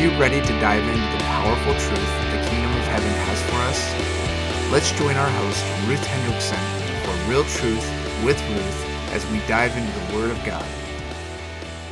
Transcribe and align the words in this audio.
Are 0.00 0.02
you 0.04 0.18
ready 0.18 0.40
to 0.40 0.60
dive 0.60 0.82
into 0.82 1.18
the 1.18 1.24
powerful 1.24 1.74
truth 1.74 1.92
that 1.92 2.42
the 2.42 2.48
kingdom 2.48 2.72
of 2.72 2.84
heaven 2.86 3.12
has 3.28 3.42
for 3.42 3.56
us? 3.68 4.72
Let's 4.72 4.92
join 4.92 5.14
our 5.14 5.28
host, 5.28 5.62
Ruth 5.86 6.02
Hendrickson, 6.02 6.56
for 7.04 7.30
Real 7.30 7.44
Truth 7.44 8.24
with 8.24 8.40
Ruth 8.48 9.12
as 9.12 9.26
we 9.26 9.40
dive 9.40 9.76
into 9.76 9.92
the 9.92 10.16
Word 10.16 10.30
of 10.30 10.42
God. 10.42 10.64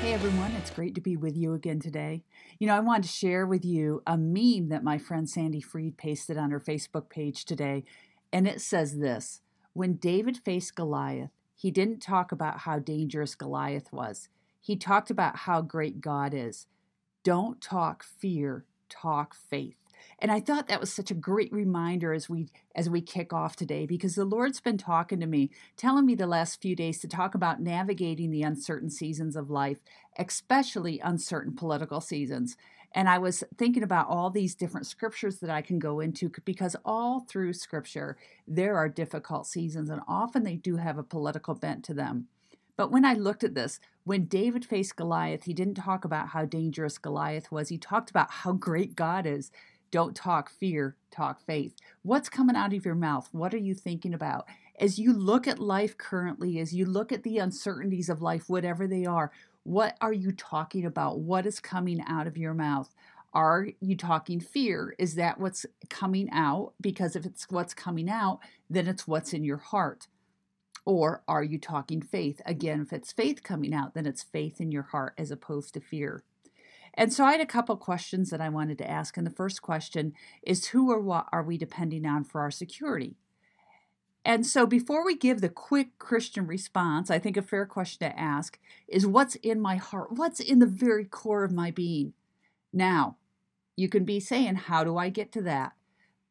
Hey 0.01 0.15
everyone, 0.15 0.53
it's 0.53 0.71
great 0.71 0.95
to 0.95 1.03
be 1.03 1.19
with 1.19 1.37
you 1.37 1.53
again 1.53 1.81
today. 1.81 2.25
You 2.59 2.67
know, 2.67 2.75
I 2.75 2.81
wanted 2.81 3.03
to 3.03 3.09
share 3.11 3.47
with 3.47 3.67
you 3.67 4.03
a 4.07 4.17
meme 4.17 4.71
that 4.71 4.83
my 4.83 4.97
friend 4.97 5.29
Sandy 5.29 5.61
Freed 5.61 5.99
pasted 5.99 6.39
on 6.39 6.51
her 6.51 6.61
Facebook 6.61 7.11
page 7.11 7.45
today, 7.45 7.85
and 8.33 8.49
it 8.49 8.63
says 8.63 9.01
this 9.01 9.43
When 9.75 9.97
David 9.97 10.39
faced 10.39 10.75
Goliath, 10.75 11.33
he 11.55 11.71
didn't 11.71 12.01
talk 12.01 12.33
about 12.33 12.61
how 12.61 12.79
dangerous 12.79 13.35
Goliath 13.35 13.93
was. 13.93 14.31
He 14.63 14.77
talked 14.77 15.11
about 15.11 15.37
how 15.41 15.61
great 15.61 16.01
God 16.01 16.33
is. 16.33 16.67
Don't 17.25 17.61
talk 17.61 18.05
fear, 18.05 18.65
talk 18.89 19.35
faith. 19.35 19.77
And 20.21 20.31
I 20.31 20.41
thought 20.41 20.69
that 20.69 20.81
was 20.81 20.93
such 20.93 21.11
a 21.11 21.15
great 21.15 21.53
reminder 21.53 22.13
as 22.13 22.29
we 22.29 22.49
as 22.75 22.89
we 22.89 23.01
kick 23.01 23.33
off 23.33 23.57
today 23.57 23.87
because 23.87 24.15
the 24.15 24.25
Lord's 24.25 24.61
been 24.61 24.79
talking 24.79 25.21
to 25.21 25.27
me, 25.27 25.51
telling 25.77 26.07
me 26.07 26.15
the 26.15 26.27
last 26.27 26.61
few 26.61 26.75
days 26.75 27.01
to 27.01 27.09
talk 27.09 27.35
about 27.35 27.61
navigating 27.61 28.31
the 28.31 28.43
uncertain 28.43 28.91
seasons 28.91 29.37
of 29.37 29.51
life, 29.51 29.79
especially 30.19 31.01
uncertain 31.01 31.55
political 31.55 32.01
seasons. 32.01 32.57
And 32.93 33.09
I 33.09 33.19
was 33.19 33.45
thinking 33.57 33.83
about 33.83 34.09
all 34.09 34.31
these 34.31 34.55
different 34.55 34.87
scriptures 34.87 35.39
that 35.41 35.51
I 35.51 35.63
can 35.63 35.79
go 35.79 36.01
into 36.01 36.33
because 36.45 36.75
all 36.85 37.21
through 37.21 37.53
scripture 37.53 38.17
there 38.47 38.77
are 38.77 38.89
difficult 38.89 39.47
seasons 39.47 39.91
and 39.91 40.01
often 40.09 40.43
they 40.43 40.57
do 40.57 40.77
have 40.77 40.99
a 40.99 41.03
political 41.03 41.55
bent 41.55 41.85
to 41.85 41.95
them. 41.95 42.29
But 42.79 42.93
when 42.93 43.05
I 43.05 43.15
looked 43.15 43.43
at 43.43 43.57
this, 43.57 43.81
when 44.05 44.27
David 44.27 44.65
faced 44.65 44.95
Goliath, 44.95 45.45
he 45.45 45.53
didn't 45.53 45.75
talk 45.75 46.05
about 46.05 46.29
how 46.29 46.45
dangerous 46.45 46.97
Goliath 46.97 47.51
was. 47.51 47.69
He 47.69 47.77
talked 47.77 48.09
about 48.09 48.31
how 48.31 48.53
great 48.53 48.95
God 48.95 49.27
is. 49.27 49.51
Don't 49.91 50.15
talk 50.15 50.49
fear, 50.49 50.95
talk 51.11 51.41
faith. 51.45 51.75
What's 52.03 52.29
coming 52.29 52.55
out 52.55 52.73
of 52.73 52.85
your 52.85 52.95
mouth? 52.95 53.29
What 53.33 53.53
are 53.53 53.59
you 53.59 53.75
thinking 53.75 54.15
about? 54.15 54.47
As 54.79 54.97
you 54.97 55.13
look 55.13 55.49
at 55.49 55.59
life 55.59 55.99
currently, 55.99 56.61
as 56.61 56.73
you 56.73 56.87
look 56.87 57.11
at 57.11 57.25
the 57.25 57.39
uncertainties 57.39 58.09
of 58.09 58.23
life, 58.23 58.49
whatever 58.49 58.87
they 58.87 59.05
are, 59.05 59.33
what 59.65 59.97
are 60.01 60.13
you 60.13 60.31
talking 60.31 60.87
about? 60.87 61.19
What 61.19 61.47
is 61.47 61.59
coming 61.59 62.01
out 62.07 62.29
of 62.29 62.39
your 62.39 62.55
mouth? 62.55 62.95
Are 63.35 63.67
you 63.81 63.97
talking 63.97 64.39
fear? 64.39 64.95
Is 64.99 65.17
that 65.17 65.41
what's 65.41 65.67
coming 65.91 66.29
out? 66.31 66.75
Because 66.81 67.17
if 67.17 67.27
it's 67.27 67.47
what's 67.51 67.75
coming 67.75 68.09
out, 68.09 68.39
then 68.71 68.87
it's 68.87 69.09
what's 69.09 69.33
in 69.33 69.43
your 69.43 69.57
heart. 69.57 70.07
Or 70.89 71.23
are 71.29 71.43
you 71.43 71.59
talking 71.59 72.01
faith? 72.01 72.41
Again, 72.47 72.81
if 72.81 72.95
it's 72.95 73.13
faith 73.13 73.43
coming 73.43 73.75
out, 73.75 73.93
then 73.93 74.07
it's 74.07 74.23
faith 74.23 74.59
in 74.59 74.73
your 74.73 74.85
heart 74.85 75.13
as 75.19 75.31
opposed 75.31 75.75
to 75.75 75.81
fear. 75.81 76.23
And 76.95 77.13
so 77.13 77.27
I 77.27 77.33
had 77.33 77.43
a 77.43 77.47
couple 77.47 77.77
questions 77.77 78.31
that 78.31 78.41
I 78.41 78.49
wanted 78.49 78.79
to 78.79 78.91
ask. 78.91 79.19
And 79.19 79.27
the 79.27 79.31
first 79.31 79.61
question 79.61 80.15
is 80.43 80.69
who 80.69 80.91
or 80.91 80.99
what 80.99 81.27
are 81.31 81.43
we 81.43 81.59
depending 81.59 82.07
on 82.07 82.25
for 82.25 82.41
our 82.41 82.51
security? 82.51 83.17
And 84.25 84.47
so 84.47 84.65
before 84.67 85.05
we 85.05 85.15
give 85.15 85.43
the 85.43 85.51
quick 85.51 85.99
Christian 85.99 86.47
response, 86.47 87.11
I 87.11 87.19
think 87.19 87.37
a 87.37 87.43
fair 87.43 87.67
question 87.67 88.09
to 88.09 88.19
ask 88.19 88.59
is 88.89 89.07
what's 89.07 89.35
in 89.35 89.61
my 89.61 89.77
heart? 89.77 90.13
What's 90.13 90.41
in 90.41 90.59
the 90.59 90.65
very 90.67 91.05
core 91.05 91.45
of 91.45 91.53
my 91.53 91.71
being? 91.71 92.15
Now, 92.73 93.19
you 93.77 93.91
can 93.91 94.07
be 94.07 94.21
saying, 94.21 94.55
how 94.55 94.85
do 94.85 94.97
I 94.97 95.11
get 95.11 95.33
to 95.33 95.43
that? 95.43 95.75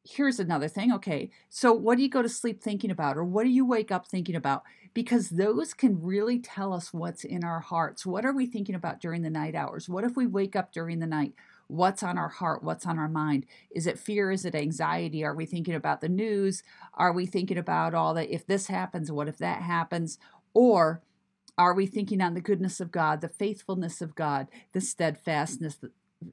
Here's 0.07 0.39
another 0.39 0.67
thing. 0.67 0.93
Okay, 0.93 1.29
so 1.49 1.73
what 1.73 1.97
do 1.97 2.03
you 2.03 2.09
go 2.09 2.21
to 2.21 2.29
sleep 2.29 2.61
thinking 2.61 2.91
about, 2.91 3.17
or 3.17 3.23
what 3.23 3.43
do 3.43 3.49
you 3.49 3.65
wake 3.65 3.91
up 3.91 4.07
thinking 4.07 4.35
about? 4.35 4.63
Because 4.93 5.29
those 5.29 5.73
can 5.73 6.01
really 6.01 6.39
tell 6.39 6.73
us 6.73 6.93
what's 6.93 7.23
in 7.23 7.43
our 7.43 7.59
hearts. 7.59 8.05
What 8.05 8.25
are 8.25 8.33
we 8.33 8.45
thinking 8.45 8.75
about 8.75 8.99
during 8.99 9.21
the 9.21 9.29
night 9.29 9.55
hours? 9.55 9.89
What 9.89 10.03
if 10.03 10.15
we 10.15 10.25
wake 10.25 10.55
up 10.55 10.71
during 10.71 10.99
the 10.99 11.07
night? 11.07 11.33
What's 11.67 12.01
on 12.01 12.17
our 12.17 12.29
heart? 12.29 12.63
What's 12.63 12.85
on 12.85 12.97
our 12.97 13.09
mind? 13.09 13.45
Is 13.69 13.85
it 13.85 13.99
fear? 13.99 14.31
Is 14.31 14.45
it 14.45 14.55
anxiety? 14.55 15.23
Are 15.23 15.35
we 15.35 15.45
thinking 15.45 15.75
about 15.75 16.01
the 16.01 16.09
news? 16.09 16.63
Are 16.93 17.11
we 17.11 17.25
thinking 17.25 17.57
about 17.57 17.93
all 17.93 18.13
that? 18.13 18.33
If 18.33 18.47
this 18.47 18.67
happens, 18.67 19.11
what 19.11 19.27
if 19.27 19.37
that 19.39 19.61
happens? 19.61 20.17
Or 20.53 21.01
are 21.57 21.73
we 21.73 21.85
thinking 21.85 22.21
on 22.21 22.35
the 22.35 22.41
goodness 22.41 22.79
of 22.79 22.91
God, 22.91 23.19
the 23.19 23.27
faithfulness 23.27 24.01
of 24.01 24.15
God, 24.15 24.47
the 24.71 24.81
steadfastness, 24.81 25.77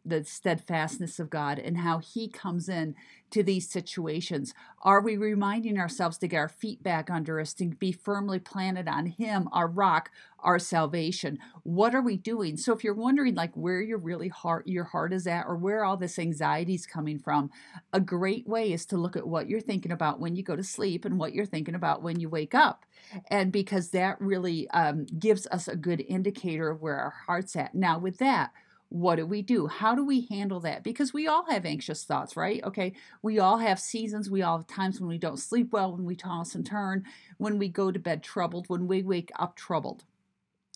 the 0.04 0.24
steadfastness 0.24 1.18
of 1.18 1.30
God 1.30 1.58
and 1.58 1.78
how 1.78 1.98
He 1.98 2.28
comes 2.28 2.68
in 2.68 2.94
to 3.30 3.42
these 3.42 3.68
situations? 3.68 4.54
Are 4.82 5.00
we 5.00 5.16
reminding 5.16 5.78
ourselves 5.78 6.18
to 6.18 6.28
get 6.28 6.38
our 6.38 6.48
feet 6.48 6.82
back 6.82 7.10
under 7.10 7.40
us, 7.40 7.52
to 7.54 7.66
be 7.66 7.92
firmly 7.92 8.38
planted 8.38 8.88
on 8.88 9.06
Him, 9.06 9.48
our 9.52 9.68
rock, 9.68 10.10
our 10.38 10.58
salvation? 10.58 11.38
What 11.62 11.94
are 11.94 12.00
we 12.00 12.16
doing? 12.16 12.56
So, 12.56 12.72
if 12.72 12.82
you're 12.82 12.94
wondering 12.94 13.34
like 13.34 13.54
where 13.54 13.82
your 13.82 13.98
really 13.98 14.28
heart 14.28 14.66
your 14.66 14.84
heart 14.84 15.12
is 15.12 15.26
at, 15.26 15.46
or 15.46 15.56
where 15.56 15.84
all 15.84 15.96
this 15.96 16.18
anxiety 16.18 16.74
is 16.74 16.86
coming 16.86 17.18
from, 17.18 17.50
a 17.92 18.00
great 18.00 18.46
way 18.46 18.72
is 18.72 18.86
to 18.86 18.96
look 18.96 19.16
at 19.16 19.28
what 19.28 19.48
you're 19.48 19.60
thinking 19.60 19.92
about 19.92 20.20
when 20.20 20.34
you 20.34 20.42
go 20.42 20.56
to 20.56 20.64
sleep 20.64 21.04
and 21.04 21.18
what 21.18 21.34
you're 21.34 21.46
thinking 21.46 21.74
about 21.74 22.02
when 22.02 22.20
you 22.20 22.28
wake 22.28 22.54
up, 22.54 22.86
and 23.28 23.52
because 23.52 23.90
that 23.90 24.18
really 24.20 24.68
um, 24.70 25.04
gives 25.18 25.46
us 25.48 25.68
a 25.68 25.76
good 25.76 26.02
indicator 26.08 26.70
of 26.70 26.80
where 26.80 26.96
our 26.96 27.14
heart's 27.26 27.54
at. 27.56 27.74
Now, 27.74 27.98
with 27.98 28.18
that 28.18 28.52
what 28.88 29.16
do 29.16 29.26
we 29.26 29.42
do? 29.42 29.66
How 29.66 29.94
do 29.94 30.04
we 30.04 30.26
handle 30.30 30.60
that? 30.60 30.82
Because 30.82 31.12
we 31.12 31.26
all 31.26 31.44
have 31.50 31.64
anxious 31.64 32.04
thoughts, 32.04 32.36
right? 32.36 32.62
Okay, 32.64 32.94
we 33.22 33.38
all 33.38 33.58
have 33.58 33.80
seasons, 33.80 34.30
we 34.30 34.42
all 34.42 34.58
have 34.58 34.66
times 34.66 35.00
when 35.00 35.08
we 35.08 35.18
don't 35.18 35.38
sleep 35.38 35.72
well, 35.72 35.92
when 35.92 36.04
we 36.04 36.16
toss 36.16 36.54
and 36.54 36.64
turn, 36.64 37.04
when 37.38 37.58
we 37.58 37.68
go 37.68 37.90
to 37.90 37.98
bed 37.98 38.22
troubled, 38.22 38.68
when 38.68 38.86
we 38.86 39.02
wake 39.02 39.32
up 39.38 39.56
troubled. 39.56 40.04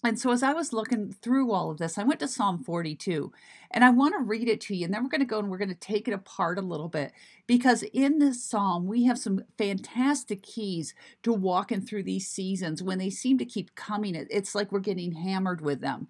And 0.05 0.19
so, 0.19 0.31
as 0.31 0.45
I 0.45 0.53
was 0.53 0.73
looking 0.73 1.11
through 1.11 1.51
all 1.51 1.73
of 1.73 1.79
this, 1.79 1.99
I 1.99 2.05
went 2.05 2.21
to 2.21 2.29
Psalm 2.29 2.63
42 2.63 3.33
and 3.73 3.85
I 3.85 3.91
want 3.91 4.15
to 4.15 4.23
read 4.23 4.49
it 4.49 4.61
to 4.63 4.77
you. 4.77 4.85
And 4.85 4.95
then 4.95 5.03
we're 5.03 5.09
going 5.09 5.23
to 5.23 5.27
go 5.27 5.41
and 5.41 5.51
we're 5.51 5.59
going 5.59 5.71
to 5.71 5.75
take 5.75 6.07
it 6.07 6.15
apart 6.15 6.57
a 6.57 6.63
little 6.63 6.89
bit 6.89 7.13
because 7.49 7.83
in 7.83 8.21
this 8.21 8.45
psalm, 8.45 8.87
we 8.87 9.05
have 9.05 9.19
some 9.19 9.43
fantastic 9.57 10.45
keys 10.45 10.95
to 11.25 11.33
walking 11.33 11.81
through 11.81 12.05
these 12.05 12.29
seasons 12.29 12.81
when 12.81 12.99
they 12.99 13.11
seem 13.11 13.39
to 13.39 13.45
keep 13.45 13.75
coming. 13.75 14.15
It's 14.15 14.55
like 14.55 14.71
we're 14.71 14.79
getting 14.79 15.13
hammered 15.13 15.61
with 15.61 15.81
them. 15.81 16.07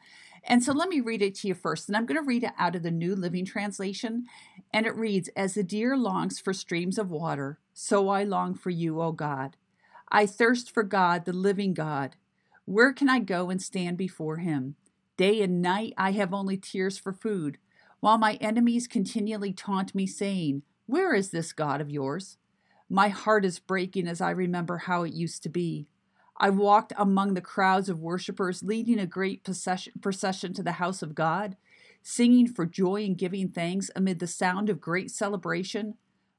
And 0.51 0.65
so 0.65 0.73
let 0.73 0.89
me 0.89 1.01
read 1.01 1.21
it 1.21 1.35
to 1.37 1.49
you 1.49 1.55
first. 1.55 1.89
And 1.89 1.97
I'm 1.97 2.07
going 2.07 2.19
to 2.19 2.27
read 2.27 2.43
it 2.43 2.53
out 2.59 2.75
of 2.75 2.83
the 2.83 2.91
New 2.91 3.15
Living 3.15 3.45
Translation. 3.45 4.25
And 4.73 4.87
it 4.87 4.97
reads 4.97 5.29
As 5.37 5.55
the 5.55 5.63
deer 5.63 5.97
longs 5.97 6.41
for 6.41 6.55
streams 6.55 6.99
of 6.99 7.11
water, 7.11 7.59
so 7.75 8.09
I 8.09 8.25
long 8.25 8.55
for 8.55 8.71
you, 8.71 9.01
O 9.01 9.13
God. 9.13 9.57
I 10.11 10.25
thirst 10.25 10.73
for 10.73 10.83
God, 10.83 11.27
the 11.27 11.35
living 11.35 11.75
God. 11.75 12.17
Where 12.65 12.95
can 12.95 13.11
I 13.11 13.19
go 13.19 13.51
and 13.51 13.61
stand 13.61 13.99
before 13.99 14.39
him? 14.39 14.77
Day 15.19 15.43
and 15.43 15.61
night 15.61 15.93
I 15.99 16.13
have 16.13 16.33
only 16.33 16.57
tears 16.57 16.97
for 16.97 17.13
food, 17.13 17.59
while 18.01 18.17
my 18.17 18.35
enemies 18.35 18.87
continually 18.87 19.53
taunt 19.53 19.95
me, 19.95 20.07
saying, 20.07 20.63
Where 20.87 21.15
is 21.15 21.29
this 21.29 21.53
God 21.53 21.83
of 21.83 21.91
yours? 21.91 22.39
My 22.89 23.09
heart 23.09 23.45
is 23.45 23.59
breaking 23.59 24.09
as 24.09 24.23
I 24.23 24.31
remember 24.31 24.79
how 24.79 25.03
it 25.03 25.13
used 25.13 25.43
to 25.43 25.51
be. 25.51 25.89
I 26.39 26.51
walked 26.51 26.93
among 26.97 27.35
the 27.35 27.41
crowds 27.41 27.89
of 27.89 28.01
worshippers, 28.01 28.63
leading 28.63 28.99
a 28.99 29.07
great 29.07 29.43
procession 29.45 30.53
to 30.55 30.63
the 30.63 30.73
house 30.73 31.03
of 31.03 31.17
God, 31.17 31.57
singing 32.03 32.47
for 32.47 32.65
joy 32.65 33.05
and 33.05 33.19
giving 33.19 33.49
thanks 33.49 33.91
amid 33.97 34.21
the 34.21 34.29
sound 34.29 34.71
of 34.71 34.81
great 34.81 35.11
celebration. 35.11 35.95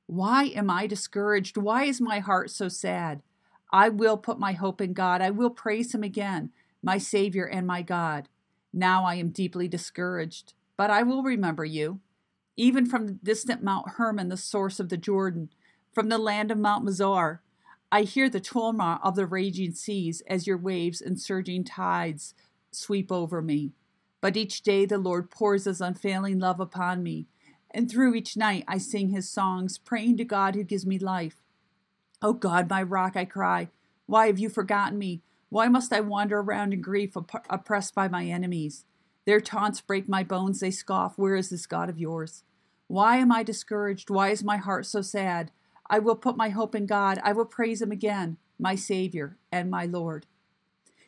Why 0.07 0.45
am 0.45 0.69
I 0.69 0.87
discouraged? 0.87 1.57
Why 1.57 1.83
is 1.83 1.99
my 1.99 2.19
heart 2.19 2.49
so 2.49 2.69
sad? 2.69 3.21
I 3.71 3.89
will 3.89 4.17
put 4.17 4.39
my 4.39 4.53
hope 4.53 4.79
in 4.81 4.93
God. 4.93 5.21
I 5.21 5.29
will 5.29 5.49
praise 5.49 5.93
Him 5.93 6.01
again, 6.01 6.51
my 6.81 6.97
Savior 6.97 7.45
and 7.45 7.67
my 7.67 7.81
God. 7.81 8.29
Now 8.71 9.03
I 9.03 9.15
am 9.15 9.29
deeply 9.29 9.67
discouraged, 9.67 10.53
but 10.77 10.89
I 10.89 11.03
will 11.03 11.23
remember 11.23 11.65
you. 11.65 11.99
Even 12.55 12.85
from 12.85 13.05
the 13.05 13.13
distant 13.13 13.63
Mount 13.63 13.89
Hermon, 13.91 14.29
the 14.29 14.37
source 14.37 14.79
of 14.79 14.89
the 14.89 14.97
Jordan, 14.97 15.49
from 15.93 16.09
the 16.09 16.17
land 16.17 16.51
of 16.51 16.57
Mount 16.57 16.85
Mizar, 16.85 17.39
I 17.91 18.03
hear 18.03 18.29
the 18.29 18.39
tumult 18.39 18.99
of 19.03 19.15
the 19.15 19.25
raging 19.25 19.73
seas 19.73 20.21
as 20.27 20.45
your 20.45 20.57
waves 20.57 21.01
and 21.01 21.19
surging 21.19 21.63
tides 21.63 22.35
sweep 22.71 23.11
over 23.11 23.41
me. 23.41 23.73
But 24.21 24.37
each 24.37 24.61
day 24.61 24.85
the 24.85 24.97
Lord 24.97 25.31
pours 25.31 25.65
his 25.65 25.81
unfailing 25.81 26.39
love 26.39 26.59
upon 26.59 27.01
me, 27.01 27.27
and 27.71 27.89
through 27.89 28.15
each 28.15 28.37
night 28.37 28.63
I 28.67 28.77
sing 28.77 29.09
his 29.09 29.29
songs, 29.29 29.77
praying 29.77 30.17
to 30.17 30.25
God 30.25 30.55
who 30.55 30.63
gives 30.63 30.85
me 30.85 30.99
life. 30.99 31.37
O 32.21 32.29
oh 32.29 32.33
God, 32.33 32.69
my 32.69 32.83
rock, 32.83 33.15
I 33.15 33.25
cry, 33.25 33.69
why 34.05 34.27
have 34.27 34.39
you 34.39 34.49
forgotten 34.49 34.97
me? 34.97 35.21
Why 35.49 35.67
must 35.67 35.93
I 35.93 36.01
wander 36.01 36.39
around 36.39 36.73
in 36.73 36.81
grief, 36.81 37.15
oppressed 37.15 37.95
by 37.95 38.07
my 38.07 38.25
enemies? 38.25 38.85
Their 39.25 39.39
taunts 39.39 39.81
break 39.81 40.09
my 40.09 40.23
bones, 40.23 40.59
they 40.59 40.71
scoff, 40.71 41.17
Where 41.17 41.35
is 41.35 41.49
this 41.49 41.65
God 41.65 41.89
of 41.89 41.97
yours? 41.97 42.43
Why 42.87 43.17
am 43.17 43.31
I 43.31 43.43
discouraged? 43.43 44.09
Why 44.09 44.29
is 44.29 44.43
my 44.43 44.57
heart 44.57 44.85
so 44.85 45.01
sad? 45.01 45.51
I 45.89 45.99
will 45.99 46.15
put 46.15 46.37
my 46.37 46.49
hope 46.49 46.75
in 46.75 46.85
God. 46.85 47.19
I 47.23 47.33
will 47.33 47.45
praise 47.45 47.81
Him 47.81 47.91
again, 47.91 48.37
my 48.59 48.75
Savior 48.75 49.37
and 49.51 49.69
my 49.69 49.85
Lord. 49.85 50.25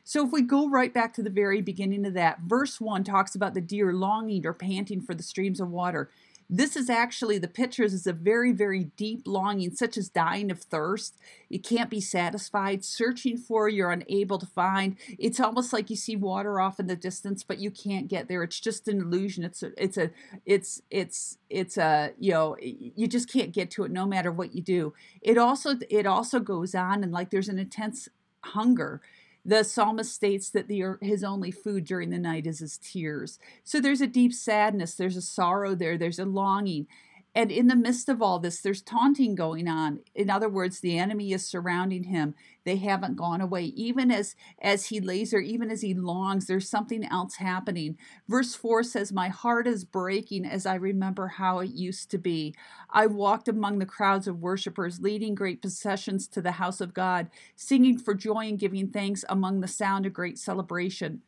So, 0.03 0.25
if 0.25 0.31
we 0.31 0.41
go 0.41 0.67
right 0.67 0.93
back 0.93 1.13
to 1.13 1.23
the 1.23 1.29
very 1.29 1.61
beginning 1.61 2.05
of 2.05 2.13
that, 2.15 2.39
verse 2.41 2.81
1 2.81 3.03
talks 3.03 3.35
about 3.35 3.53
the 3.53 3.61
deer 3.61 3.93
longing 3.93 4.45
or 4.45 4.53
panting 4.53 5.01
for 5.01 5.13
the 5.13 5.23
streams 5.23 5.59
of 5.59 5.69
water. 5.69 6.09
This 6.53 6.75
is 6.75 6.89
actually 6.89 7.38
the 7.38 7.48
pictures 7.48 7.94
is 7.94 8.06
a 8.06 8.12
very, 8.12 8.51
very 8.51 8.83
deep 8.98 9.21
longing, 9.25 9.74
such 9.74 9.98
as 9.98 10.09
dying 10.09 10.51
of 10.51 10.59
thirst. 10.59 11.18
You 11.48 11.62
can't 11.62 11.89
be 11.89 12.01
satisfied, 12.01 12.83
searching 12.83 13.38
for, 13.38 13.69
you're 13.69 13.89
unable 13.89 14.38
to 14.38 14.45
find. 14.45 14.98
It's 15.18 15.39
almost 15.39 15.71
like 15.71 15.89
you 15.89 15.95
see 15.95 16.18
water 16.18 16.59
off 16.59 16.77
in 16.77 16.88
the 16.88 16.98
distance, 16.98 17.42
but 17.42 17.59
you 17.59 17.71
can't 17.71 18.09
get 18.09 18.27
there. 18.27 18.44
It's 18.44 18.59
just 18.59 18.89
an 18.89 19.00
illusion. 19.00 19.45
It's 19.45 19.63
a, 19.63 19.71
it's 19.81 19.95
a, 19.95 20.12
it's, 20.45 20.81
it's, 20.92 21.38
it's 21.50 21.77
a, 21.77 22.12
you 22.19 22.33
know, 22.33 22.57
you 22.59 23.07
just 23.07 23.31
can't 23.31 23.53
get 23.53 23.71
to 23.71 23.86
it 23.86 23.92
no 23.92 24.06
matter 24.06 24.31
what 24.31 24.53
you 24.53 24.62
do. 24.62 24.94
It 25.21 25.38
also, 25.38 25.75
it 25.89 26.06
also 26.06 26.42
goes 26.42 26.75
on 26.75 27.01
and 27.01 27.13
like 27.13 27.30
there's 27.30 27.50
an 27.50 27.59
intense 27.59 28.09
hunger 28.44 29.01
the 29.43 29.63
psalmist 29.63 30.13
states 30.13 30.49
that 30.51 30.67
the, 30.67 30.95
his 31.01 31.23
only 31.23 31.51
food 31.51 31.83
during 31.83 32.09
the 32.09 32.19
night 32.19 32.45
is 32.45 32.59
his 32.59 32.77
tears. 32.77 33.39
So 33.63 33.79
there's 33.79 34.01
a 34.01 34.07
deep 34.07 34.33
sadness, 34.33 34.95
there's 34.95 35.17
a 35.17 35.21
sorrow 35.21 35.75
there, 35.75 35.97
there's 35.97 36.19
a 36.19 36.25
longing. 36.25 36.88
And 37.33 37.49
in 37.49 37.67
the 37.67 37.77
midst 37.77 38.09
of 38.09 38.21
all 38.21 38.39
this, 38.39 38.59
there's 38.59 38.81
taunting 38.81 39.35
going 39.35 39.69
on. 39.69 40.01
In 40.13 40.29
other 40.29 40.49
words, 40.49 40.81
the 40.81 40.97
enemy 40.97 41.31
is 41.31 41.47
surrounding 41.47 42.03
him. 42.03 42.35
They 42.65 42.75
haven't 42.75 43.15
gone 43.15 43.39
away. 43.39 43.65
Even 43.65 44.11
as 44.11 44.35
as 44.61 44.87
he 44.87 44.99
lays 44.99 45.31
there, 45.31 45.39
even 45.39 45.71
as 45.71 45.81
he 45.81 45.93
longs, 45.93 46.47
there's 46.47 46.67
something 46.67 47.05
else 47.05 47.35
happening. 47.35 47.97
Verse 48.27 48.53
4 48.53 48.83
says, 48.83 49.13
My 49.13 49.29
heart 49.29 49.65
is 49.65 49.85
breaking 49.85 50.45
as 50.45 50.65
I 50.65 50.75
remember 50.75 51.29
how 51.29 51.59
it 51.59 51.71
used 51.71 52.11
to 52.11 52.17
be. 52.17 52.53
I 52.89 53.07
walked 53.07 53.47
among 53.47 53.79
the 53.79 53.85
crowds 53.85 54.27
of 54.27 54.41
worshippers, 54.41 54.99
leading 54.99 55.33
great 55.33 55.61
processions 55.61 56.27
to 56.29 56.41
the 56.41 56.53
house 56.53 56.81
of 56.81 56.93
God, 56.93 57.29
singing 57.55 57.97
for 57.97 58.13
joy 58.13 58.49
and 58.49 58.59
giving 58.59 58.89
thanks 58.89 59.23
among 59.29 59.61
the 59.61 59.69
sound 59.69 60.05
of 60.05 60.11
great 60.11 60.37
celebration. 60.37 61.21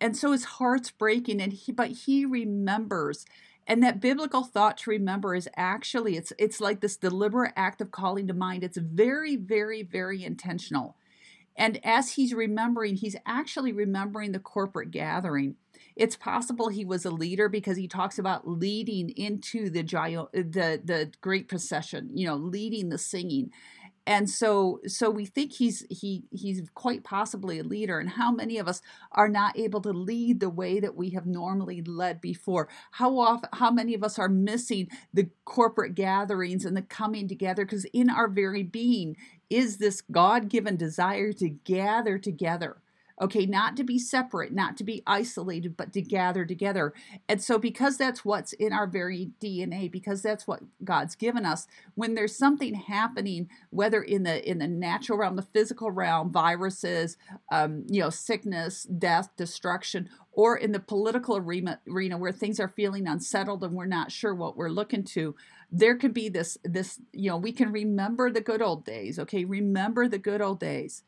And 0.00 0.16
so 0.16 0.32
his 0.32 0.44
heart's 0.44 0.90
breaking, 0.90 1.40
and 1.40 1.52
he, 1.52 1.70
but 1.70 1.90
he 1.90 2.24
remembers 2.24 3.24
and 3.66 3.82
that 3.82 4.00
biblical 4.00 4.44
thought 4.44 4.76
to 4.78 4.90
remember 4.90 5.34
is 5.34 5.48
actually 5.56 6.16
it's 6.16 6.32
it's 6.38 6.60
like 6.60 6.80
this 6.80 6.96
deliberate 6.96 7.52
act 7.56 7.80
of 7.80 7.90
calling 7.90 8.26
to 8.28 8.34
mind. 8.34 8.64
It's 8.64 8.78
very 8.78 9.36
very 9.36 9.82
very 9.82 10.24
intentional. 10.24 10.96
And 11.56 11.78
as 11.84 12.12
he's 12.12 12.34
remembering 12.34 12.96
he's 12.96 13.16
actually 13.26 13.72
remembering 13.72 14.32
the 14.32 14.38
corporate 14.38 14.90
gathering. 14.90 15.56
It's 15.94 16.16
possible 16.16 16.68
he 16.68 16.86
was 16.86 17.04
a 17.04 17.10
leader 17.10 17.50
because 17.50 17.76
he 17.76 17.86
talks 17.86 18.18
about 18.18 18.48
leading 18.48 19.10
into 19.10 19.68
the 19.68 19.82
the 19.82 20.80
the 20.82 21.12
great 21.20 21.48
procession 21.48 22.10
you 22.14 22.26
know 22.26 22.36
leading 22.36 22.88
the 22.88 22.98
singing 22.98 23.50
and 24.06 24.28
so 24.28 24.80
so 24.86 25.10
we 25.10 25.24
think 25.24 25.52
he's 25.52 25.86
he 25.88 26.24
he's 26.32 26.62
quite 26.74 27.04
possibly 27.04 27.58
a 27.60 27.64
leader 27.64 28.00
and 28.00 28.10
how 28.10 28.32
many 28.32 28.58
of 28.58 28.66
us 28.68 28.82
are 29.12 29.28
not 29.28 29.56
able 29.58 29.80
to 29.80 29.92
lead 29.92 30.40
the 30.40 30.50
way 30.50 30.80
that 30.80 30.96
we 30.96 31.10
have 31.10 31.26
normally 31.26 31.82
led 31.82 32.20
before? 32.20 32.68
How 32.92 33.18
often 33.18 33.48
how 33.52 33.70
many 33.70 33.94
of 33.94 34.02
us 34.02 34.18
are 34.18 34.28
missing 34.28 34.88
the 35.14 35.30
corporate 35.44 35.94
gatherings 35.94 36.64
and 36.64 36.76
the 36.76 36.82
coming 36.82 37.28
together? 37.28 37.64
Because 37.64 37.84
in 37.92 38.10
our 38.10 38.28
very 38.28 38.64
being 38.64 39.16
is 39.50 39.78
this 39.78 40.00
god-given 40.00 40.76
desire 40.76 41.32
to 41.34 41.48
gather 41.48 42.18
together 42.18 42.81
Okay, 43.22 43.46
not 43.46 43.76
to 43.76 43.84
be 43.84 44.00
separate, 44.00 44.52
not 44.52 44.76
to 44.78 44.82
be 44.84 45.00
isolated, 45.06 45.76
but 45.76 45.92
to 45.92 46.02
gather 46.02 46.44
together. 46.44 46.92
And 47.28 47.40
so, 47.40 47.56
because 47.56 47.96
that's 47.96 48.24
what's 48.24 48.52
in 48.54 48.72
our 48.72 48.88
very 48.88 49.30
DNA, 49.40 49.88
because 49.88 50.22
that's 50.22 50.48
what 50.48 50.62
God's 50.82 51.14
given 51.14 51.46
us, 51.46 51.68
when 51.94 52.14
there's 52.14 52.36
something 52.36 52.74
happening, 52.74 53.48
whether 53.70 54.02
in 54.02 54.24
the 54.24 54.48
in 54.48 54.58
the 54.58 54.66
natural 54.66 55.18
realm, 55.18 55.36
the 55.36 55.42
physical 55.42 55.92
realm, 55.92 56.32
viruses, 56.32 57.16
um, 57.52 57.84
you 57.88 58.00
know, 58.00 58.10
sickness, 58.10 58.82
death, 58.82 59.28
destruction, 59.36 60.08
or 60.32 60.56
in 60.56 60.72
the 60.72 60.80
political 60.80 61.36
arena, 61.36 61.78
where 62.18 62.32
things 62.32 62.58
are 62.58 62.68
feeling 62.68 63.06
unsettled 63.06 63.62
and 63.62 63.74
we're 63.74 63.86
not 63.86 64.10
sure 64.10 64.34
what 64.34 64.56
we're 64.56 64.68
looking 64.68 65.04
to, 65.04 65.36
there 65.70 65.96
could 65.96 66.12
be 66.12 66.28
this 66.28 66.58
this 66.64 67.00
you 67.12 67.30
know 67.30 67.36
we 67.36 67.52
can 67.52 67.70
remember 67.70 68.32
the 68.32 68.40
good 68.40 68.60
old 68.60 68.84
days. 68.84 69.20
Okay, 69.20 69.44
remember 69.44 70.08
the 70.08 70.18
good 70.18 70.42
old 70.42 70.58
days 70.58 71.04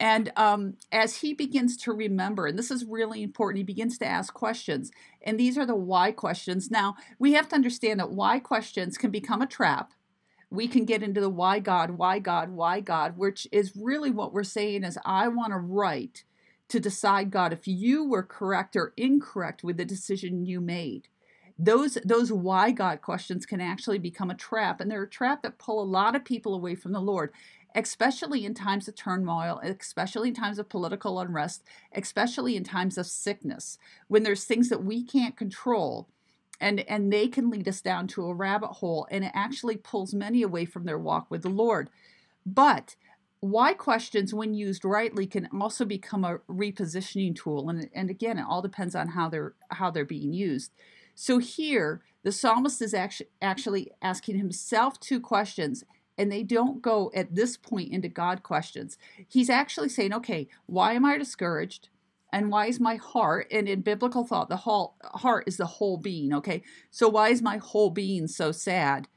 and 0.00 0.32
um, 0.34 0.74
as 0.90 1.16
he 1.16 1.34
begins 1.34 1.76
to 1.76 1.92
remember, 1.92 2.46
and 2.46 2.58
this 2.58 2.70
is 2.70 2.86
really 2.86 3.22
important, 3.22 3.58
he 3.58 3.64
begins 3.64 3.98
to 3.98 4.06
ask 4.06 4.32
questions. 4.32 4.90
And 5.20 5.38
these 5.38 5.58
are 5.58 5.66
the 5.66 5.76
why 5.76 6.10
questions. 6.10 6.70
Now, 6.70 6.96
we 7.18 7.34
have 7.34 7.50
to 7.50 7.54
understand 7.54 8.00
that 8.00 8.10
why 8.10 8.38
questions 8.38 8.96
can 8.96 9.10
become 9.10 9.42
a 9.42 9.46
trap. 9.46 9.92
We 10.50 10.68
can 10.68 10.86
get 10.86 11.02
into 11.02 11.20
the 11.20 11.28
why 11.28 11.58
God, 11.58 11.92
why 11.92 12.18
God, 12.18 12.48
why 12.48 12.80
God, 12.80 13.18
which 13.18 13.46
is 13.52 13.76
really 13.76 14.10
what 14.10 14.32
we're 14.32 14.42
saying 14.42 14.84
is 14.84 14.98
I 15.04 15.28
want 15.28 15.52
to 15.52 15.58
right 15.58 16.24
to 16.68 16.80
decide, 16.80 17.30
God, 17.30 17.52
if 17.52 17.68
you 17.68 18.08
were 18.08 18.22
correct 18.22 18.76
or 18.76 18.94
incorrect 18.96 19.62
with 19.62 19.76
the 19.76 19.84
decision 19.84 20.46
you 20.46 20.62
made. 20.62 21.08
Those 21.62 21.98
those 22.06 22.32
why 22.32 22.70
God 22.70 23.02
questions 23.02 23.44
can 23.44 23.60
actually 23.60 23.98
become 23.98 24.30
a 24.30 24.34
trap, 24.34 24.80
and 24.80 24.90
they're 24.90 25.02
a 25.02 25.08
trap 25.08 25.42
that 25.42 25.58
pull 25.58 25.82
a 25.82 25.84
lot 25.84 26.16
of 26.16 26.24
people 26.24 26.54
away 26.54 26.74
from 26.74 26.92
the 26.92 27.00
Lord 27.00 27.32
especially 27.74 28.44
in 28.44 28.54
times 28.54 28.88
of 28.88 28.94
turmoil, 28.94 29.60
especially 29.62 30.28
in 30.28 30.34
times 30.34 30.58
of 30.58 30.68
political 30.68 31.20
unrest, 31.20 31.62
especially 31.92 32.56
in 32.56 32.64
times 32.64 32.98
of 32.98 33.06
sickness, 33.06 33.78
when 34.08 34.22
there's 34.22 34.44
things 34.44 34.68
that 34.68 34.84
we 34.84 35.02
can't 35.02 35.36
control. 35.36 36.08
And, 36.62 36.80
and 36.80 37.10
they 37.10 37.26
can 37.26 37.48
lead 37.48 37.66
us 37.68 37.80
down 37.80 38.06
to 38.08 38.26
a 38.26 38.34
rabbit 38.34 38.68
hole, 38.68 39.06
and 39.10 39.24
it 39.24 39.32
actually 39.34 39.78
pulls 39.78 40.12
many 40.12 40.42
away 40.42 40.66
from 40.66 40.84
their 40.84 40.98
walk 40.98 41.30
with 41.30 41.40
the 41.40 41.48
Lord. 41.48 41.88
But 42.44 42.96
why 43.40 43.72
questions, 43.72 44.34
when 44.34 44.52
used 44.52 44.84
rightly, 44.84 45.26
can 45.26 45.48
also 45.58 45.86
become 45.86 46.24
a 46.24 46.38
repositioning 46.50 47.34
tool. 47.34 47.70
And, 47.70 47.88
and 47.94 48.10
again, 48.10 48.38
it 48.38 48.44
all 48.46 48.60
depends 48.60 48.94
on 48.94 49.08
how 49.08 49.30
they're 49.30 49.54
how 49.70 49.90
they're 49.90 50.04
being 50.04 50.34
used. 50.34 50.72
So 51.14 51.38
here, 51.38 52.02
the 52.22 52.32
psalmist 52.32 52.82
is 52.82 52.92
actually 52.92 53.28
actually 53.40 53.92
asking 54.02 54.36
himself 54.36 55.00
two 55.00 55.20
questions 55.20 55.84
and 56.20 56.30
they 56.30 56.42
don't 56.42 56.82
go 56.82 57.10
at 57.14 57.34
this 57.34 57.56
point 57.56 57.92
into 57.92 58.08
God 58.08 58.42
questions. 58.42 58.98
He's 59.26 59.48
actually 59.48 59.88
saying, 59.88 60.12
okay, 60.12 60.48
why 60.66 60.92
am 60.92 61.06
I 61.06 61.16
discouraged? 61.16 61.88
And 62.30 62.50
why 62.50 62.66
is 62.66 62.78
my 62.78 62.96
heart, 62.96 63.48
and 63.50 63.66
in 63.68 63.80
biblical 63.80 64.24
thought, 64.24 64.50
the 64.50 64.58
whole 64.58 64.96
heart 65.02 65.44
is 65.46 65.56
the 65.56 65.66
whole 65.66 65.96
being, 65.96 66.34
okay? 66.34 66.62
So 66.90 67.08
why 67.08 67.30
is 67.30 67.40
my 67.40 67.56
whole 67.56 67.90
being 67.90 68.28
so 68.28 68.52
sad? 68.52 69.08